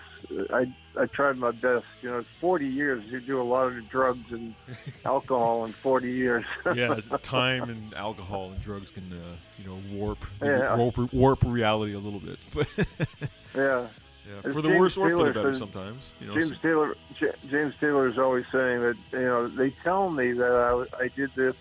I 0.51 0.67
I 0.97 1.05
tried 1.07 1.37
my 1.37 1.51
best. 1.51 1.85
You 2.01 2.11
know, 2.11 2.19
it's 2.19 2.29
40 2.41 2.67
years. 2.67 3.05
You 3.11 3.19
do 3.19 3.41
a 3.41 3.43
lot 3.43 3.67
of 3.67 3.89
drugs 3.89 4.31
and 4.31 4.53
alcohol 5.05 5.65
in 5.65 5.73
40 5.73 6.11
years. 6.11 6.45
yeah, 6.75 6.99
time 7.23 7.69
and 7.69 7.93
alcohol 7.93 8.51
and 8.51 8.61
drugs 8.61 8.91
can, 8.91 9.11
uh, 9.13 9.35
you 9.57 9.65
know, 9.65 9.79
warp 9.91 10.19
Yeah. 10.41 10.75
warp, 10.75 11.13
warp 11.13 11.43
reality 11.45 11.93
a 11.93 11.99
little 11.99 12.19
bit. 12.19 12.37
Yeah. 13.55 13.87
yeah, 14.27 14.51
for 14.51 14.61
the 14.61 14.69
worse 14.77 14.95
or 14.95 15.09
for 15.09 15.23
the 15.23 15.33
better, 15.33 15.51
says- 15.53 15.57
sometimes. 15.57 16.11
You 16.21 16.27
know, 16.27 16.33
James 16.35 16.51
s- 16.51 16.57
Taylor 16.61 16.95
J- 17.19 17.33
James 17.49 17.73
Taylor 17.79 18.07
is 18.07 18.19
always 18.19 18.45
saying 18.51 18.81
that 18.81 18.95
you 19.11 19.19
know 19.21 19.47
they 19.47 19.71
tell 19.83 20.11
me 20.11 20.33
that 20.33 20.51
I, 20.51 21.03
I 21.03 21.07
did 21.07 21.31
this 21.35 21.55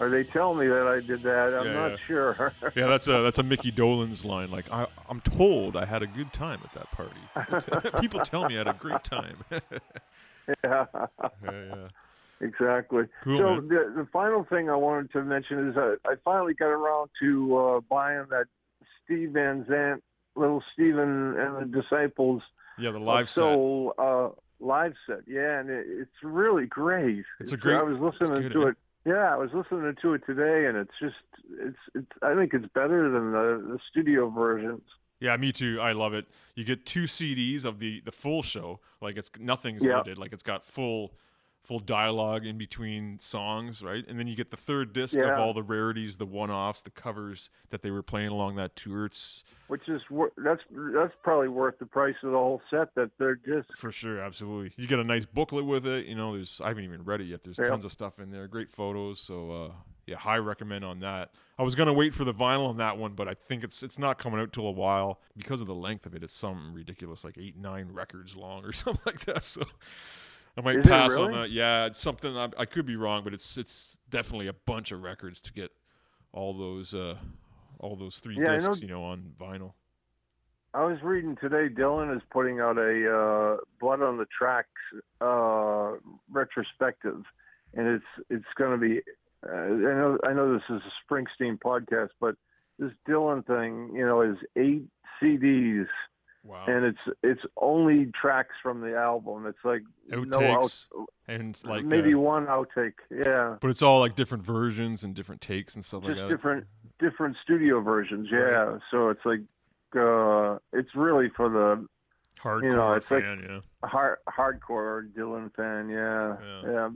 or 0.00 0.08
they 0.10 0.24
tell 0.24 0.54
me 0.54 0.66
that 0.66 0.86
I 0.86 1.00
did 1.06 1.22
that. 1.22 1.54
I'm 1.54 1.66
Yeah, 1.66 1.72
not 1.74 1.90
yeah. 1.92 1.96
sure. 2.06 2.52
yeah, 2.74 2.86
that's 2.86 3.06
a 3.08 3.20
that's 3.22 3.38
a 3.38 3.42
Mickey 3.42 3.70
Dolenz 3.70 4.24
line. 4.24 4.50
Like, 4.50 4.70
I, 4.72 4.86
I'm 5.08 5.20
told 5.20 5.76
I 5.76 5.84
had 5.84 6.02
a 6.02 6.06
good 6.06 6.32
time 6.32 6.60
at 6.64 6.72
that 6.72 6.90
party. 6.90 7.90
People, 8.00 8.20
tell 8.20 8.48
me 8.48 8.54
I 8.56 8.58
had 8.58 8.68
a 8.68 8.72
great 8.72 9.04
time. 9.04 9.36
yeah, 10.64 10.86
yeah, 11.44 11.86
exactly. 12.40 13.04
Cool, 13.22 13.38
so 13.38 13.60
the 13.60 13.92
the 13.96 14.08
final 14.12 14.44
thing 14.44 14.68
I 14.70 14.76
wanted 14.76 15.12
to 15.12 15.22
mention 15.22 15.68
is 15.70 15.76
I, 15.76 15.94
I 16.06 16.14
finally 16.24 16.54
got 16.54 16.68
around 16.68 17.10
to 17.20 17.56
uh, 17.56 17.80
buying 17.88 18.24
that 18.30 18.46
Steve 19.04 19.30
Van 19.32 19.64
Zandt, 19.68 20.02
little 20.34 20.62
Steven 20.72 21.36
and 21.38 21.72
the 21.72 21.82
Disciples 21.82 22.42
Yeah, 22.78 22.92
the 22.92 22.98
live 22.98 23.28
set. 23.28 23.40
Soul 23.42 23.94
uh, 23.98 24.28
live 24.60 24.94
set. 25.06 25.20
Yeah, 25.26 25.60
and 25.60 25.70
it, 25.70 25.86
it's 25.88 26.22
really 26.22 26.66
great. 26.66 27.24
It's 27.40 27.52
a 27.52 27.56
great- 27.56 27.76
I 27.76 27.82
was 27.82 27.98
listening 27.98 28.42
good, 28.42 28.52
to 28.52 28.66
eh? 28.66 28.68
it. 28.70 28.76
Yeah, 29.04 29.32
I 29.32 29.36
was 29.36 29.50
listening 29.54 29.94
to 30.02 30.14
it 30.14 30.22
today, 30.26 30.66
and 30.66 30.76
it's 30.76 30.92
just 31.00 31.14
it's 31.58 31.78
it's. 31.94 32.12
I 32.22 32.34
think 32.34 32.52
it's 32.54 32.66
better 32.74 33.10
than 33.10 33.32
the 33.32 33.72
the 33.72 33.78
studio 33.90 34.28
versions. 34.28 34.82
Yeah, 35.20 35.36
me 35.36 35.52
too. 35.52 35.78
I 35.80 35.92
love 35.92 36.12
it. 36.14 36.26
You 36.54 36.64
get 36.64 36.84
two 36.86 37.04
CDs 37.04 37.64
of 37.64 37.78
the 37.78 38.00
the 38.04 38.12
full 38.12 38.42
show. 38.42 38.80
Like 39.00 39.16
it's 39.16 39.30
nothing's 39.38 39.82
Yeah. 39.84 40.00
edited. 40.00 40.18
Like 40.18 40.32
it's 40.32 40.42
got 40.42 40.64
full 40.64 41.12
full 41.62 41.78
dialogue 41.78 42.46
in 42.46 42.56
between 42.56 43.18
songs, 43.18 43.82
right? 43.82 44.04
And 44.08 44.18
then 44.18 44.26
you 44.26 44.34
get 44.34 44.50
the 44.50 44.56
third 44.56 44.92
disc 44.92 45.14
Yeah. 45.14 45.34
of 45.34 45.38
all 45.38 45.52
the 45.52 45.62
rarities, 45.62 46.16
the 46.16 46.26
one-offs, 46.26 46.82
the 46.82 46.90
covers 46.90 47.50
that 47.68 47.82
they 47.82 47.90
were 47.90 48.02
playing 48.02 48.28
along 48.28 48.56
that 48.56 48.74
tour. 48.76 49.04
It's 49.06 49.44
which 49.68 49.88
is 49.88 50.00
that's 50.38 50.62
that's 50.94 51.12
probably 51.22 51.48
worth 51.48 51.78
the 51.78 51.86
price 51.86 52.16
of 52.22 52.32
the 52.32 52.36
whole 52.38 52.60
set. 52.70 52.94
That 52.94 53.10
they're 53.18 53.36
just 53.36 53.76
for 53.76 53.92
sure, 53.92 54.18
absolutely. 54.20 54.72
You 54.76 54.88
get 54.88 54.98
a 54.98 55.04
nice 55.04 55.26
booklet 55.26 55.64
with 55.66 55.86
it. 55.86 56.06
You 56.06 56.14
know, 56.16 56.34
there's 56.34 56.60
I 56.64 56.68
haven't 56.68 56.84
even 56.84 57.04
read 57.04 57.20
it 57.20 57.24
yet. 57.24 57.42
There's 57.42 57.58
Yeah. 57.58 57.66
tons 57.66 57.84
of 57.84 57.92
stuff 57.92 58.18
in 58.18 58.30
there. 58.30 58.48
Great 58.48 58.70
photos. 58.70 59.20
So 59.20 59.50
uh, 59.50 59.72
yeah, 60.06 60.16
high 60.16 60.38
recommend 60.38 60.84
on 60.84 61.00
that. 61.00 61.30
I 61.58 61.62
was 61.62 61.74
gonna 61.76 61.92
wait 61.92 62.14
for 62.14 62.24
the 62.24 62.34
vinyl 62.34 62.68
on 62.68 62.78
that 62.78 62.96
one, 62.98 63.12
but 63.12 63.28
I 63.28 63.34
think 63.34 63.62
it's 63.62 63.82
it's 63.82 63.98
not 63.98 64.18
coming 64.18 64.40
out 64.40 64.52
till 64.52 64.66
a 64.66 64.72
while 64.72 65.20
because 65.36 65.60
of 65.60 65.66
the 65.66 65.74
length 65.74 66.06
of 66.06 66.14
it. 66.16 66.24
It's 66.24 66.32
some 66.34 66.72
ridiculous, 66.74 67.22
like 67.22 67.36
eight 67.38 67.56
nine 67.56 67.90
records 67.92 68.34
long 68.34 68.64
or 68.64 68.72
something 68.72 69.02
like 69.06 69.20
that. 69.26 69.44
So 69.44 69.62
I 70.56 70.60
might 70.62 70.76
Is 70.76 70.86
pass 70.86 71.16
on 71.16 71.32
that. 71.32 71.50
Yeah, 71.50 71.86
it's 71.86 72.00
something 72.00 72.36
I, 72.36 72.48
I 72.58 72.64
could 72.64 72.86
be 72.86 72.96
wrong, 72.96 73.22
but 73.24 73.32
it's 73.34 73.56
it's 73.56 73.96
definitely 74.08 74.48
a 74.48 74.52
bunch 74.52 74.92
of 74.92 75.02
records 75.02 75.40
to 75.42 75.52
get 75.52 75.70
all 76.32 76.52
those 76.56 76.92
uh 76.94 77.16
all 77.78 77.96
those 77.96 78.18
three 78.18 78.36
Yeah, 78.36 78.42
I 78.52 78.58
know- 78.58 78.66
discs, 78.66 78.82
you 78.82 78.88
know, 78.88 79.04
on 79.04 79.32
vinyl. 79.40 79.72
I 80.72 80.84
was 80.84 80.98
reading 81.02 81.36
today. 81.40 81.68
Dylan 81.68 82.14
is 82.14 82.22
putting 82.30 82.60
out 82.60 82.78
a 82.78 83.12
uh, 83.12 83.56
Blood 83.80 84.02
on 84.02 84.18
the 84.18 84.26
Tracks 84.26 84.68
uh, 85.20 85.94
retrospective, 86.30 87.22
and 87.74 87.88
it's 87.88 88.04
it's 88.28 88.44
going 88.56 88.72
to 88.72 88.76
be. 88.78 89.00
Uh, 89.44 89.50
I 89.52 89.68
know 89.68 90.18
I 90.24 90.32
know 90.32 90.52
this 90.52 90.62
is 90.70 90.80
a 90.82 91.12
Springsteen 91.12 91.58
podcast, 91.58 92.10
but 92.20 92.36
this 92.78 92.92
Dylan 93.08 93.44
thing, 93.46 93.90
you 93.96 94.06
know, 94.06 94.20
is 94.22 94.36
eight 94.56 94.84
CDs, 95.20 95.86
Wow. 96.42 96.64
and 96.66 96.84
it's 96.86 96.98
it's 97.22 97.42
only 97.58 98.06
tracks 98.18 98.54
from 98.62 98.80
the 98.80 98.96
album. 98.96 99.44
It's 99.46 99.62
like 99.64 99.82
no 100.08 100.22
Outtakes 100.24 100.86
out, 100.98 101.06
and 101.28 101.50
it's 101.50 101.66
like 101.66 101.84
maybe 101.84 102.14
uh, 102.14 102.18
one 102.18 102.46
outtake. 102.46 102.94
Yeah, 103.10 103.56
But 103.60 103.68
it's 103.68 103.82
all 103.82 104.00
like 104.00 104.14
different 104.16 104.44
versions 104.44 105.04
and 105.04 105.14
different 105.14 105.40
takes 105.42 105.74
and 105.74 105.84
stuff 105.84 106.02
like 106.04 106.14
just 106.14 106.28
that. 106.28 106.34
different 106.34 106.66
different 106.98 107.36
studio 107.42 107.80
versions. 107.82 108.28
Yeah, 108.32 108.38
Right. 108.38 108.80
so 108.90 109.10
it's 109.10 109.24
like 109.26 109.40
uh, 109.96 110.58
it's 110.72 110.94
really 110.94 111.28
for 111.36 111.48
the 111.50 111.86
Hardcore 112.40 112.62
you 112.62 112.70
know, 112.70 112.92
it's 112.94 113.10
like- 113.10 113.22
fan, 113.22 113.44
yeah. 113.46 113.88
hard, 113.88 114.16
hardcore 114.26 115.10
Dylan 115.12 115.54
fan. 115.54 115.90
Yeah, 115.90 116.36
Yeah. 116.42 116.70
yeah. 116.72 116.88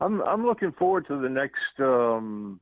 I'm 0.00 0.20
I'm 0.22 0.46
looking 0.46 0.70
forward 0.72 1.06
to 1.08 1.20
the 1.20 1.28
next 1.28 1.80
um, 1.80 2.60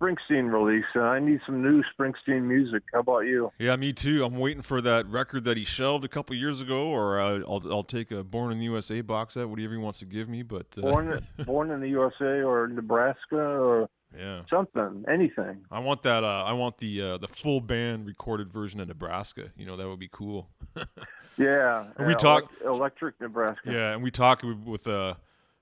Springsteen 0.00 0.52
release, 0.52 0.84
and 0.94 1.04
I 1.04 1.18
need 1.18 1.40
some 1.46 1.62
new 1.62 1.82
Springsteen 1.98 2.42
music. 2.42 2.82
How 2.92 3.00
about 3.00 3.20
you? 3.20 3.52
Yeah, 3.58 3.76
me 3.76 3.92
too. 3.92 4.24
I'm 4.24 4.36
waiting 4.38 4.62
for 4.62 4.80
that 4.80 5.06
record 5.06 5.44
that 5.44 5.56
he 5.56 5.64
shelved 5.64 6.04
a 6.04 6.08
couple 6.08 6.34
years 6.36 6.60
ago, 6.60 6.86
or 6.88 7.20
uh, 7.20 7.40
I'll 7.48 7.62
I'll 7.70 7.82
take 7.84 8.10
a 8.10 8.22
Born 8.24 8.52
in 8.52 8.58
the 8.58 8.64
USA 8.64 9.00
box 9.00 9.34
set, 9.34 9.48
whatever 9.48 9.72
he 9.72 9.78
wants 9.78 9.98
to 10.00 10.04
give 10.06 10.28
me. 10.28 10.42
But 10.42 10.66
uh, 10.78 10.82
Born 10.82 11.26
Born 11.46 11.70
in 11.70 11.80
the 11.80 11.88
USA 11.88 12.42
or 12.42 12.68
Nebraska 12.68 13.36
or 13.36 13.88
yeah, 14.16 14.42
something, 14.48 15.04
anything. 15.08 15.64
I 15.70 15.80
want 15.80 16.02
that. 16.02 16.24
Uh, 16.24 16.44
I 16.44 16.52
want 16.52 16.78
the 16.78 17.02
uh, 17.02 17.18
the 17.18 17.28
full 17.28 17.60
band 17.60 18.06
recorded 18.06 18.50
version 18.52 18.80
of 18.80 18.88
Nebraska. 18.88 19.50
You 19.56 19.66
know, 19.66 19.76
that 19.76 19.88
would 19.88 19.98
be 19.98 20.08
cool. 20.10 20.48
yeah, 21.38 21.84
And 21.96 22.06
we 22.06 22.12
yeah, 22.14 22.18
talk- 22.18 22.50
electric 22.64 23.20
Nebraska. 23.20 23.70
Yeah, 23.72 23.92
and 23.92 24.02
we 24.02 24.10
talked 24.10 24.44
with, 24.44 24.58
with 24.58 24.88
uh, 24.88 25.14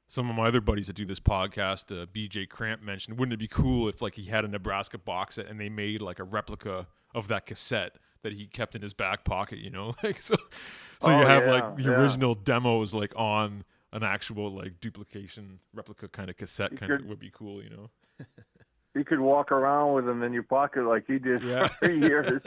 some 0.09 0.31
of 0.31 0.37
my 0.37 0.45
other 0.47 0.61
buddies 0.61 0.87
that 0.87 0.97
do 0.97 1.05
this 1.05 1.21
podcast. 1.21 1.91
Uh, 1.91 2.07
BJ 2.07 2.49
Cramp 2.49 2.83
mentioned, 2.83 3.19
wouldn't 3.19 3.35
it 3.35 3.39
be 3.39 3.49
cool 3.49 3.89
if 3.89 4.01
like 4.03 4.15
he 4.15 4.25
had 4.27 4.45
a 4.45 4.49
Nebraska 4.49 4.99
box 4.99 5.35
set 5.37 5.47
and 5.47 5.59
they 5.61 5.69
made 5.69 6.01
like 6.01 6.19
a 6.19 6.25
replica 6.25 6.87
of 7.15 7.29
that 7.29 7.47
cassette 7.47 7.97
that 8.23 8.33
he 8.33 8.47
kept 8.47 8.75
in 8.77 8.83
his 8.83 8.95
back 8.95 9.25
pocket? 9.25 9.59
You 9.59 9.71
know, 9.71 9.95
like 10.03 10.21
so. 10.21 10.37
So 11.01 11.11
you 11.11 11.25
Oh, 11.25 11.27
have 11.27 11.45
yeah, 11.47 11.53
like 11.53 11.77
the 11.77 11.83
yeah. 11.85 12.01
original 12.01 12.35
demos 12.35 12.95
like 12.95 13.13
on 13.17 13.65
an 13.93 14.03
actual 14.03 14.51
like 14.53 14.81
duplication 14.81 15.61
replica 15.75 16.09
kind 16.09 16.29
of 16.31 16.37
cassette 16.37 16.77
kind 16.77 16.93
of 16.93 17.05
would 17.07 17.19
be 17.21 17.31
cool. 17.33 17.63
You 17.63 17.71
know. 17.71 17.91
You 18.97 19.05
could 19.05 19.21
walk 19.21 19.53
around 19.53 19.93
with 19.95 20.07
them 20.07 20.23
in 20.23 20.33
your 20.33 20.43
pocket 20.43 20.85
like 20.87 21.05
he 21.07 21.19
did 21.19 21.43
Yeah. 21.43 21.67
for 21.67 21.91
years. 21.91 22.41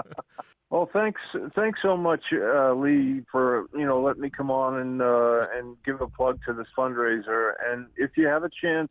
well, 0.70 0.88
thanks, 0.90 1.20
thanks 1.54 1.80
so 1.82 1.98
much, 1.98 2.22
uh, 2.32 2.72
Lee, 2.72 3.22
for 3.30 3.66
you 3.74 3.84
know 3.84 4.00
letting 4.00 4.22
me 4.22 4.30
come 4.30 4.50
on 4.50 4.80
and 4.80 5.02
uh, 5.02 5.46
and 5.54 5.76
give 5.84 6.00
a 6.00 6.06
plug 6.06 6.40
to 6.46 6.54
this 6.54 6.66
fundraiser. 6.76 7.52
And 7.66 7.88
if 7.96 8.12
you 8.16 8.26
have 8.26 8.42
a 8.42 8.50
chance, 8.62 8.90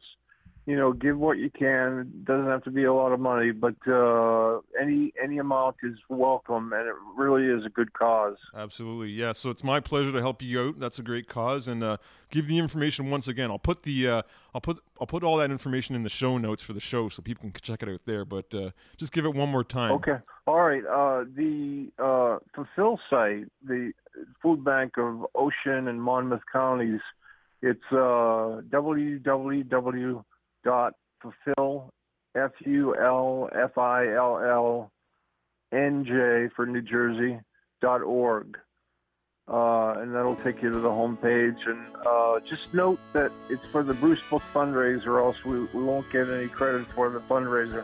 you 0.65 0.75
know, 0.75 0.93
give 0.93 1.17
what 1.17 1.37
you 1.37 1.49
can. 1.49 1.99
It 1.99 2.25
doesn't 2.25 2.45
have 2.45 2.63
to 2.65 2.71
be 2.71 2.83
a 2.83 2.93
lot 2.93 3.11
of 3.11 3.19
money, 3.19 3.51
but 3.51 3.75
uh, 3.87 4.59
any 4.79 5.11
any 5.21 5.39
amount 5.39 5.77
is 5.81 5.97
welcome, 6.07 6.71
and 6.71 6.87
it 6.87 6.93
really 7.17 7.47
is 7.47 7.65
a 7.65 7.69
good 7.69 7.93
cause. 7.93 8.37
Absolutely, 8.55 9.09
yeah. 9.09 9.31
So 9.31 9.49
it's 9.49 9.63
my 9.63 9.79
pleasure 9.79 10.11
to 10.11 10.19
help 10.19 10.41
you 10.41 10.61
out. 10.61 10.79
That's 10.79 10.99
a 10.99 11.03
great 11.03 11.27
cause, 11.27 11.67
and 11.67 11.83
uh, 11.83 11.97
give 12.29 12.45
the 12.45 12.59
information 12.59 13.09
once 13.09 13.27
again. 13.27 13.49
I'll 13.49 13.59
put 13.59 13.83
the 13.83 14.07
uh, 14.07 14.21
I'll 14.53 14.61
put 14.61 14.79
I'll 14.99 15.07
put 15.07 15.23
all 15.23 15.37
that 15.37 15.49
information 15.49 15.95
in 15.95 16.03
the 16.03 16.09
show 16.09 16.37
notes 16.37 16.61
for 16.61 16.73
the 16.73 16.79
show, 16.79 17.09
so 17.09 17.23
people 17.23 17.49
can 17.49 17.53
check 17.61 17.81
it 17.81 17.89
out 17.89 18.01
there. 18.05 18.23
But 18.23 18.53
uh, 18.53 18.69
just 18.97 19.13
give 19.13 19.25
it 19.25 19.33
one 19.33 19.49
more 19.49 19.63
time. 19.63 19.93
Okay. 19.93 20.17
All 20.45 20.61
right. 20.61 20.85
Uh, 20.85 21.25
the 21.35 21.91
uh, 21.97 22.37
Fulfill 22.53 22.99
site, 23.09 23.45
the 23.65 23.93
food 24.43 24.63
bank 24.63 24.97
of 24.97 25.25
Ocean 25.33 25.87
and 25.87 26.01
Monmouth 26.01 26.41
counties, 26.51 27.01
it's 27.63 27.79
uh, 30.69 30.91
fulfill 31.21 31.89
F 32.35 32.51
U 32.65 32.95
L 32.95 33.49
F 33.53 33.77
I 33.77 34.13
L 34.13 34.39
L 34.39 34.91
N 35.73 36.05
J 36.05 36.53
for 36.55 36.65
New 36.65 36.81
Jersey, 36.81 37.39
dot 37.81 38.01
org. 38.01 38.57
Uh, 39.47 39.95
and 39.97 40.15
that'll 40.15 40.37
take 40.37 40.61
you 40.61 40.69
to 40.69 40.79
the 40.79 40.89
homepage. 40.89 41.67
And 41.67 41.85
uh, 42.05 42.39
just 42.47 42.73
note 42.73 42.99
that 43.11 43.31
it's 43.49 43.65
for 43.71 43.83
the 43.83 43.93
Bruce 43.95 44.21
Book 44.29 44.43
fundraiser, 44.53 45.07
or 45.07 45.19
else 45.19 45.43
we, 45.43 45.65
we 45.73 45.83
won't 45.83 46.09
get 46.09 46.29
any 46.29 46.47
credit 46.47 46.85
for 46.87 47.09
the 47.09 47.19
fundraiser 47.21 47.83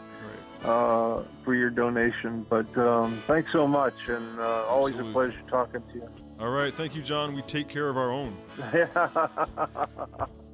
uh, 0.63 1.23
for 1.43 1.55
your 1.55 1.69
donation. 1.69 2.45
But 2.49 2.77
um, 2.77 3.21
thanks 3.27 3.51
so 3.51 3.67
much, 3.67 3.95
and 4.07 4.39
uh, 4.39 4.65
always 4.67 4.97
a 4.97 5.03
pleasure 5.03 5.41
talking 5.49 5.81
to 5.93 5.95
you. 5.95 6.09
All 6.39 6.49
right. 6.49 6.73
Thank 6.73 6.95
you, 6.95 7.01
John. 7.01 7.33
We 7.33 7.41
take 7.41 7.67
care 7.67 7.89
of 7.89 7.97
our 7.97 8.11
own. 8.11 8.37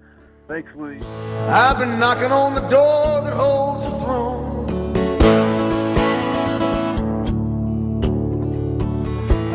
thanks, 0.54 0.76
Lee. 0.76 1.00
I've 1.50 1.80
been 1.80 1.98
knocking 1.98 2.32
on 2.32 2.54
the 2.54 2.62
door 2.68 3.22
that 3.26 3.34
holds 3.34 3.86
the 3.86 3.96
throne. 4.02 4.66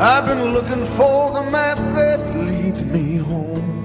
I've 0.00 0.26
been 0.26 0.52
looking 0.52 0.84
for 0.84 1.32
the 1.34 1.48
map 1.52 1.78
that 1.94 2.18
leads 2.34 2.82
me 2.82 3.18
home. 3.18 3.82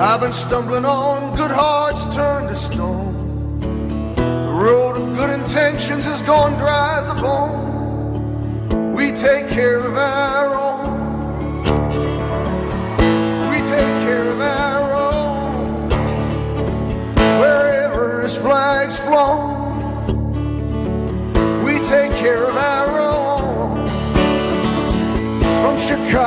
I've 0.00 0.20
been 0.20 0.32
stumbling 0.32 0.84
on 0.84 1.36
good 1.36 1.50
hearts 1.50 2.04
turned 2.14 2.48
to 2.50 2.56
stone. 2.56 3.58
The 4.14 4.52
road 4.52 4.96
of 4.96 5.16
good 5.16 5.30
intentions 5.30 6.04
has 6.04 6.22
gone 6.22 6.52
dry 6.56 7.00
as 7.00 7.08
a 7.08 7.20
bone. 7.20 8.92
We 8.94 9.10
take 9.10 9.48
care 9.48 9.78
of 9.78 9.96
our 9.96 10.54
own. 10.54 10.65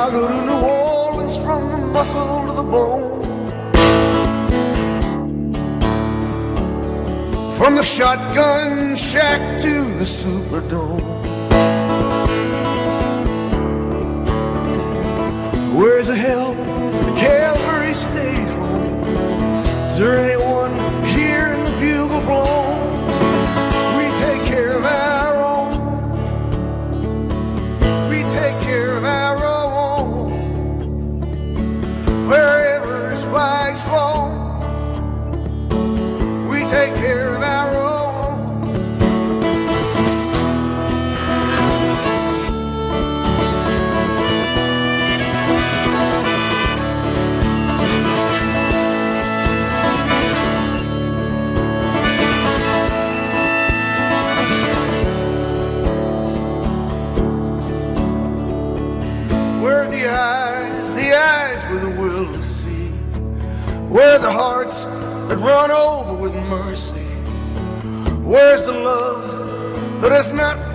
Chicago 0.10 0.28
to 0.28 0.46
New 0.46 0.54
Orleans, 0.54 1.38
from 1.38 1.70
the 1.70 1.78
muscle 1.78 2.48
to 2.48 2.54
the 2.54 2.64
bone. 2.64 3.24
From 7.58 7.76
the 7.76 7.84
shotgun 7.84 8.96
shack 8.96 9.62
to 9.62 9.84
the 10.00 10.06
Superdome. 10.06 11.04
Where's 15.76 16.08
the 16.08 16.16
help? 16.16 16.58
The 16.58 17.16
Calvary 17.16 17.94
State 17.94 18.50
home. 18.50 19.04
Is 19.92 20.00
there 20.00 20.18
anyone 20.18 20.59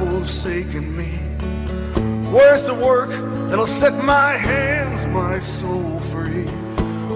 forsaken 0.05 0.97
me? 0.97 1.19
Where's 2.31 2.63
the 2.63 2.75
work 2.75 3.11
that'll 3.49 3.67
set 3.67 3.93
my 4.05 4.33
hands, 4.33 5.07
my 5.07 5.39
soul 5.39 5.99
free? 6.01 6.45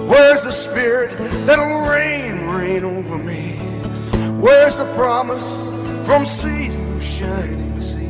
Where's 0.08 0.42
the 0.42 0.50
spirit 0.50 1.10
that'll 1.46 1.86
reign, 1.88 2.46
reign 2.46 2.84
over 2.84 3.18
me? 3.18 3.56
Where's 4.40 4.76
the 4.76 4.86
promise 4.94 5.66
from 6.06 6.24
sea 6.24 6.68
to 6.68 7.00
shining 7.00 7.80
sea? 7.80 8.06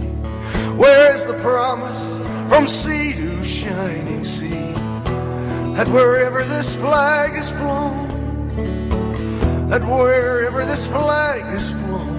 Where's 0.77 1.25
the 1.25 1.39
promise 1.41 2.19
from 2.49 2.67
sea 2.67 3.15
to 3.15 3.45
shining 3.45 4.25
sea? 4.25 4.73
That 5.77 5.89
wherever 5.89 6.45
this 6.45 6.77
flag 6.77 7.35
is 7.37 7.51
flown, 7.51 8.09
that 9.69 9.83
wherever 9.83 10.65
this 10.65 10.87
flag 10.87 11.55
is 11.55 11.73
flown, 11.73 12.18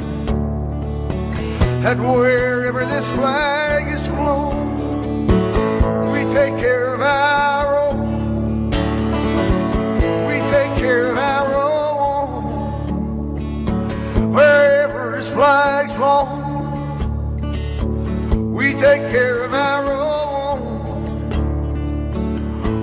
that 1.82 1.98
wherever 1.98 2.84
this 2.86 3.10
flag 3.12 3.88
is 3.88 4.06
flown, 4.08 5.28
we 6.12 6.26
take 6.26 6.58
care 6.58 6.94
of 6.94 7.00
our 7.02 7.74
own. 7.88 8.70
We 10.28 10.40
take 10.50 10.76
care 10.78 11.08
of 11.08 11.18
our 11.18 11.54
own. 11.56 12.44
Wherever 14.34 15.16
his 15.16 15.30
flag's 15.30 15.94
flown, 15.94 16.42
we 18.52 18.74
take 18.74 19.10
care 19.10 19.42
of 19.44 19.54
our 19.54 19.86
own. 19.86 20.60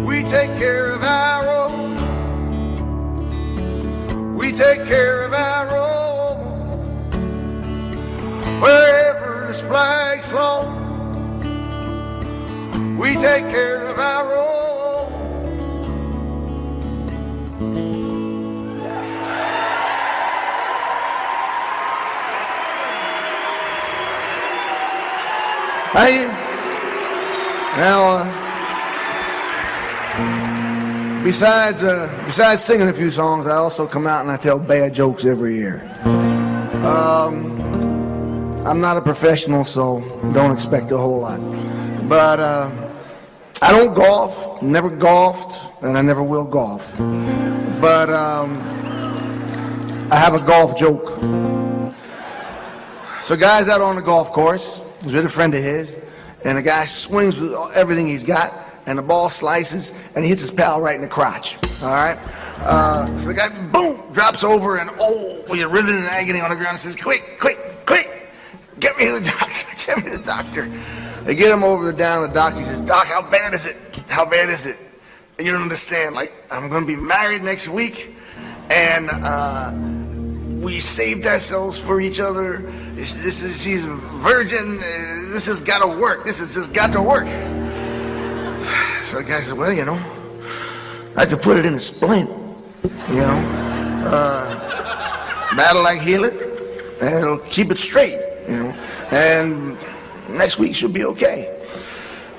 We 0.07 0.23
take 0.23 0.57
care 0.57 0.87
of 0.93 1.03
our 1.03 1.47
own. 1.47 1.97
We 4.37 4.53
take 4.53 4.87
care 4.87 5.23
of 5.23 5.35
our 5.35 5.77
own 5.77 5.86
wherever 8.61 9.47
this 9.47 9.61
flag's 9.61 10.27
flown, 10.27 10.85
we 12.97 13.15
take 13.15 13.49
care 13.51 13.87
of 13.87 13.99
our 13.99 14.35
own. 14.35 14.47
Hey, 25.93 26.27
now, 27.79 28.05
uh, 28.05 28.25
besides 31.25 31.83
uh, 31.83 32.23
besides 32.27 32.63
singing 32.63 32.89
a 32.89 32.93
few 32.93 33.11
songs, 33.11 33.47
I 33.47 33.57
also 33.57 33.87
come 33.87 34.07
out 34.07 34.21
and 34.21 34.31
I 34.31 34.37
tell 34.37 34.59
bad 34.59 34.95
jokes 34.95 35.25
every 35.25 35.57
year. 35.57 35.83
Um, 36.85 37.66
I'm 38.67 38.81
not 38.81 38.97
a 38.97 39.01
professional, 39.01 39.65
so 39.65 40.01
don't 40.33 40.51
expect 40.51 40.91
a 40.91 40.99
whole 40.99 41.21
lot. 41.21 41.39
But 42.09 42.41
uh, 42.41 42.69
I 43.63 43.71
don't 43.71 43.95
golf, 43.95 44.61
never 44.61 44.91
golfed, 44.91 45.63
and 45.85 45.97
I 45.97 46.03
never 46.03 46.21
will 46.21 46.45
golf. 46.45 46.93
But 47.81 48.11
um, 48.11 48.59
I 50.11 50.17
have 50.17 50.35
a 50.35 50.45
golf 50.45 50.77
joke. 50.77 51.07
So, 53.23 53.37
guy's 53.37 53.69
out 53.69 53.81
on 53.81 53.95
the 53.95 54.03
golf 54.03 54.33
course. 54.33 54.81
He's 55.05 55.13
with 55.13 55.27
a 55.27 55.29
friend 55.29 55.55
of 55.55 55.63
his, 55.63 55.97
and 56.45 56.59
the 56.59 56.63
guy 56.63 56.87
swings 56.87 57.41
with 57.41 57.55
everything 57.77 58.09
he's 58.09 58.25
got, 58.25 58.53
and 58.87 58.99
the 58.99 59.03
ball 59.03 59.31
slices, 59.31 59.93
and 60.17 60.25
he 60.25 60.29
hits 60.31 60.41
his 60.41 60.51
pal 60.51 60.81
right 60.81 60.97
in 60.97 61.03
the 61.03 61.09
crotch. 61.09 61.57
All 61.83 61.91
right. 61.91 62.19
Uh, 62.59 63.07
so 63.21 63.29
the 63.29 63.35
guy, 63.35 63.49
boom, 63.71 64.13
drops 64.13 64.43
over, 64.43 64.79
and 64.79 64.91
oh, 64.99 65.55
you're 65.55 65.69
writhing 65.69 65.99
in 65.99 66.05
agony 66.07 66.41
on 66.41 66.51
the 66.51 66.57
ground, 66.57 66.71
and 66.71 66.79
says, 66.81 66.97
"Quick, 66.97 67.39
quick, 67.39 67.59
quick! 67.87 68.16
Get 68.81 68.97
me 68.99 69.07
to 69.07 69.13
the 69.13 69.33
doctor! 69.39 69.67
Get 69.87 70.05
me 70.05 70.11
to 70.11 70.19
the 70.19 70.25
doctor!" 70.25 70.71
They 71.27 71.35
get 71.35 71.51
him 71.51 71.65
over 71.65 71.87
the 71.87 71.93
down 71.93 72.23
the 72.23 72.33
doctor. 72.33 72.61
He 72.61 72.65
says, 72.65 72.81
"Doc, 72.83 73.07
how 73.07 73.21
bad 73.21 73.53
is 73.53 73.67
it? 73.67 73.77
How 74.07 74.25
bad 74.25 74.49
is 74.49 74.65
it?" 74.65 74.77
You 75.41 75.51
don't 75.51 75.63
understand. 75.63 76.15
Like, 76.15 76.33
I'm 76.53 76.69
going 76.69 76.87
to 76.87 76.87
be 76.87 76.95
married 76.95 77.43
next 77.43 77.67
week, 77.67 78.15
and 78.71 79.11
uh, 79.11 79.73
we 80.65 80.79
saved 80.79 81.27
ourselves 81.27 81.81
for 81.81 82.01
each 82.01 82.21
other. 82.21 82.59
This 82.95 83.43
is 83.43 83.61
she's 83.61 83.85
a 83.85 83.95
virgin. 84.23 84.79
This 84.79 85.47
has 85.47 85.63
got 85.63 85.81
to 85.81 85.89
work. 85.89 86.25
This 86.25 86.39
has 86.41 86.55
just 86.55 86.73
got 86.73 86.93
to 86.93 87.03
work. 87.03 87.27
So 89.03 89.19
the 89.19 89.25
guy 89.25 89.41
says, 89.41 89.55
"Well, 89.55 89.73
you 89.73 89.85
know, 89.85 90.01
I 91.17 91.27
could 91.27 91.43
put 91.43 91.57
it 91.57 91.67
in 91.67 91.75
a 91.75 91.79
splint. 91.81 92.31
You 93.09 93.15
know, 93.15 93.43
uh, 94.07 95.55
that'll 95.57 95.83
like 95.83 96.01
heal 96.01 96.23
it, 96.23 96.35
and 97.03 97.15
it'll 97.15 97.39
keep 97.39 97.73
it 97.73 97.79
straight. 97.79 98.26
You 98.49 98.57
know, 98.57 98.71
and 99.11 99.79
next 100.31 100.59
week 100.59 100.75
she'll 100.75 100.89
be 100.89 101.05
okay." 101.05 101.53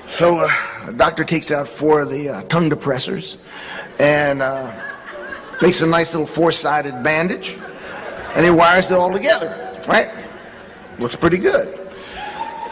So 0.08 0.38
uh, 0.38 0.92
doctor 0.92 1.24
takes 1.24 1.50
out 1.50 1.68
four 1.68 2.00
of 2.00 2.10
the 2.10 2.30
uh, 2.30 2.42
tongue 2.44 2.70
depressors 2.70 3.36
and 4.00 4.40
uh, 4.40 4.72
makes 5.60 5.82
a 5.82 5.86
nice 5.86 6.14
little 6.14 6.26
four-sided 6.26 7.02
bandage, 7.02 7.58
and 8.34 8.44
he 8.44 8.50
wires 8.50 8.90
it 8.90 8.94
all 8.94 9.12
together. 9.12 9.80
Right? 9.86 10.08
Looks 10.98 11.16
pretty 11.16 11.38
good. 11.38 11.78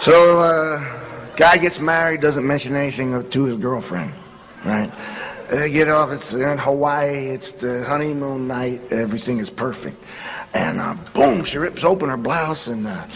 So 0.00 0.40
uh, 0.40 1.32
guy 1.36 1.58
gets 1.58 1.80
married, 1.80 2.20
doesn't 2.20 2.46
mention 2.46 2.74
anything 2.74 3.28
to 3.28 3.44
his 3.44 3.56
girlfriend. 3.56 4.12
Right? 4.64 4.90
They 5.50 5.70
get 5.70 5.88
off. 5.88 6.12
It's 6.12 6.34
in 6.34 6.58
Hawaii. 6.58 7.28
It's 7.28 7.52
the 7.52 7.84
honeymoon 7.86 8.48
night. 8.48 8.80
Everything 8.90 9.38
is 9.38 9.48
perfect. 9.48 9.96
And 10.56 10.80
uh, 10.80 10.96
boom, 11.12 11.44
she 11.44 11.58
rips 11.58 11.84
open 11.84 12.08
her 12.08 12.16
blouse 12.16 12.68
and 12.68 12.86
uh, 12.86 13.06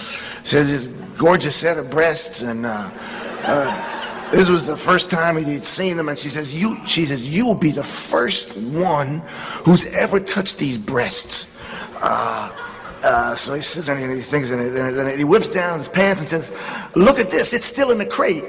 says 0.44 0.68
this 0.68 0.88
gorgeous 1.18 1.56
set 1.56 1.78
of 1.78 1.90
breasts 1.90 2.42
and. 2.42 2.66
Uh, 2.66 2.90
uh, 3.42 3.96
this 4.30 4.48
was 4.48 4.64
the 4.64 4.76
first 4.76 5.10
time 5.10 5.36
he'd 5.36 5.64
seen 5.64 5.96
them, 5.96 6.08
and 6.08 6.16
she 6.16 6.28
says, 6.28 6.54
"You," 6.54 6.76
she 6.86 7.04
says, 7.04 7.28
"You 7.28 7.46
will 7.46 7.56
be 7.56 7.72
the 7.72 7.82
first 7.82 8.56
one 8.56 9.22
who's 9.64 9.86
ever 9.86 10.20
touched 10.20 10.56
these 10.56 10.78
breasts." 10.78 11.58
Uh, 12.00 12.52
uh, 13.02 13.34
so 13.34 13.54
he 13.54 13.60
sits 13.60 13.86
there 13.86 13.96
and 13.96 14.12
he 14.12 14.20
thinks, 14.20 14.52
and, 14.52 14.60
and 14.60 15.18
he 15.18 15.24
whips 15.24 15.48
down 15.48 15.78
his 15.78 15.88
pants 15.88 16.20
and 16.20 16.30
says, 16.30 16.56
"Look 16.94 17.18
at 17.18 17.30
this! 17.30 17.52
It's 17.52 17.66
still 17.66 17.90
in 17.90 17.98
the 17.98 18.06
crate." 18.06 18.44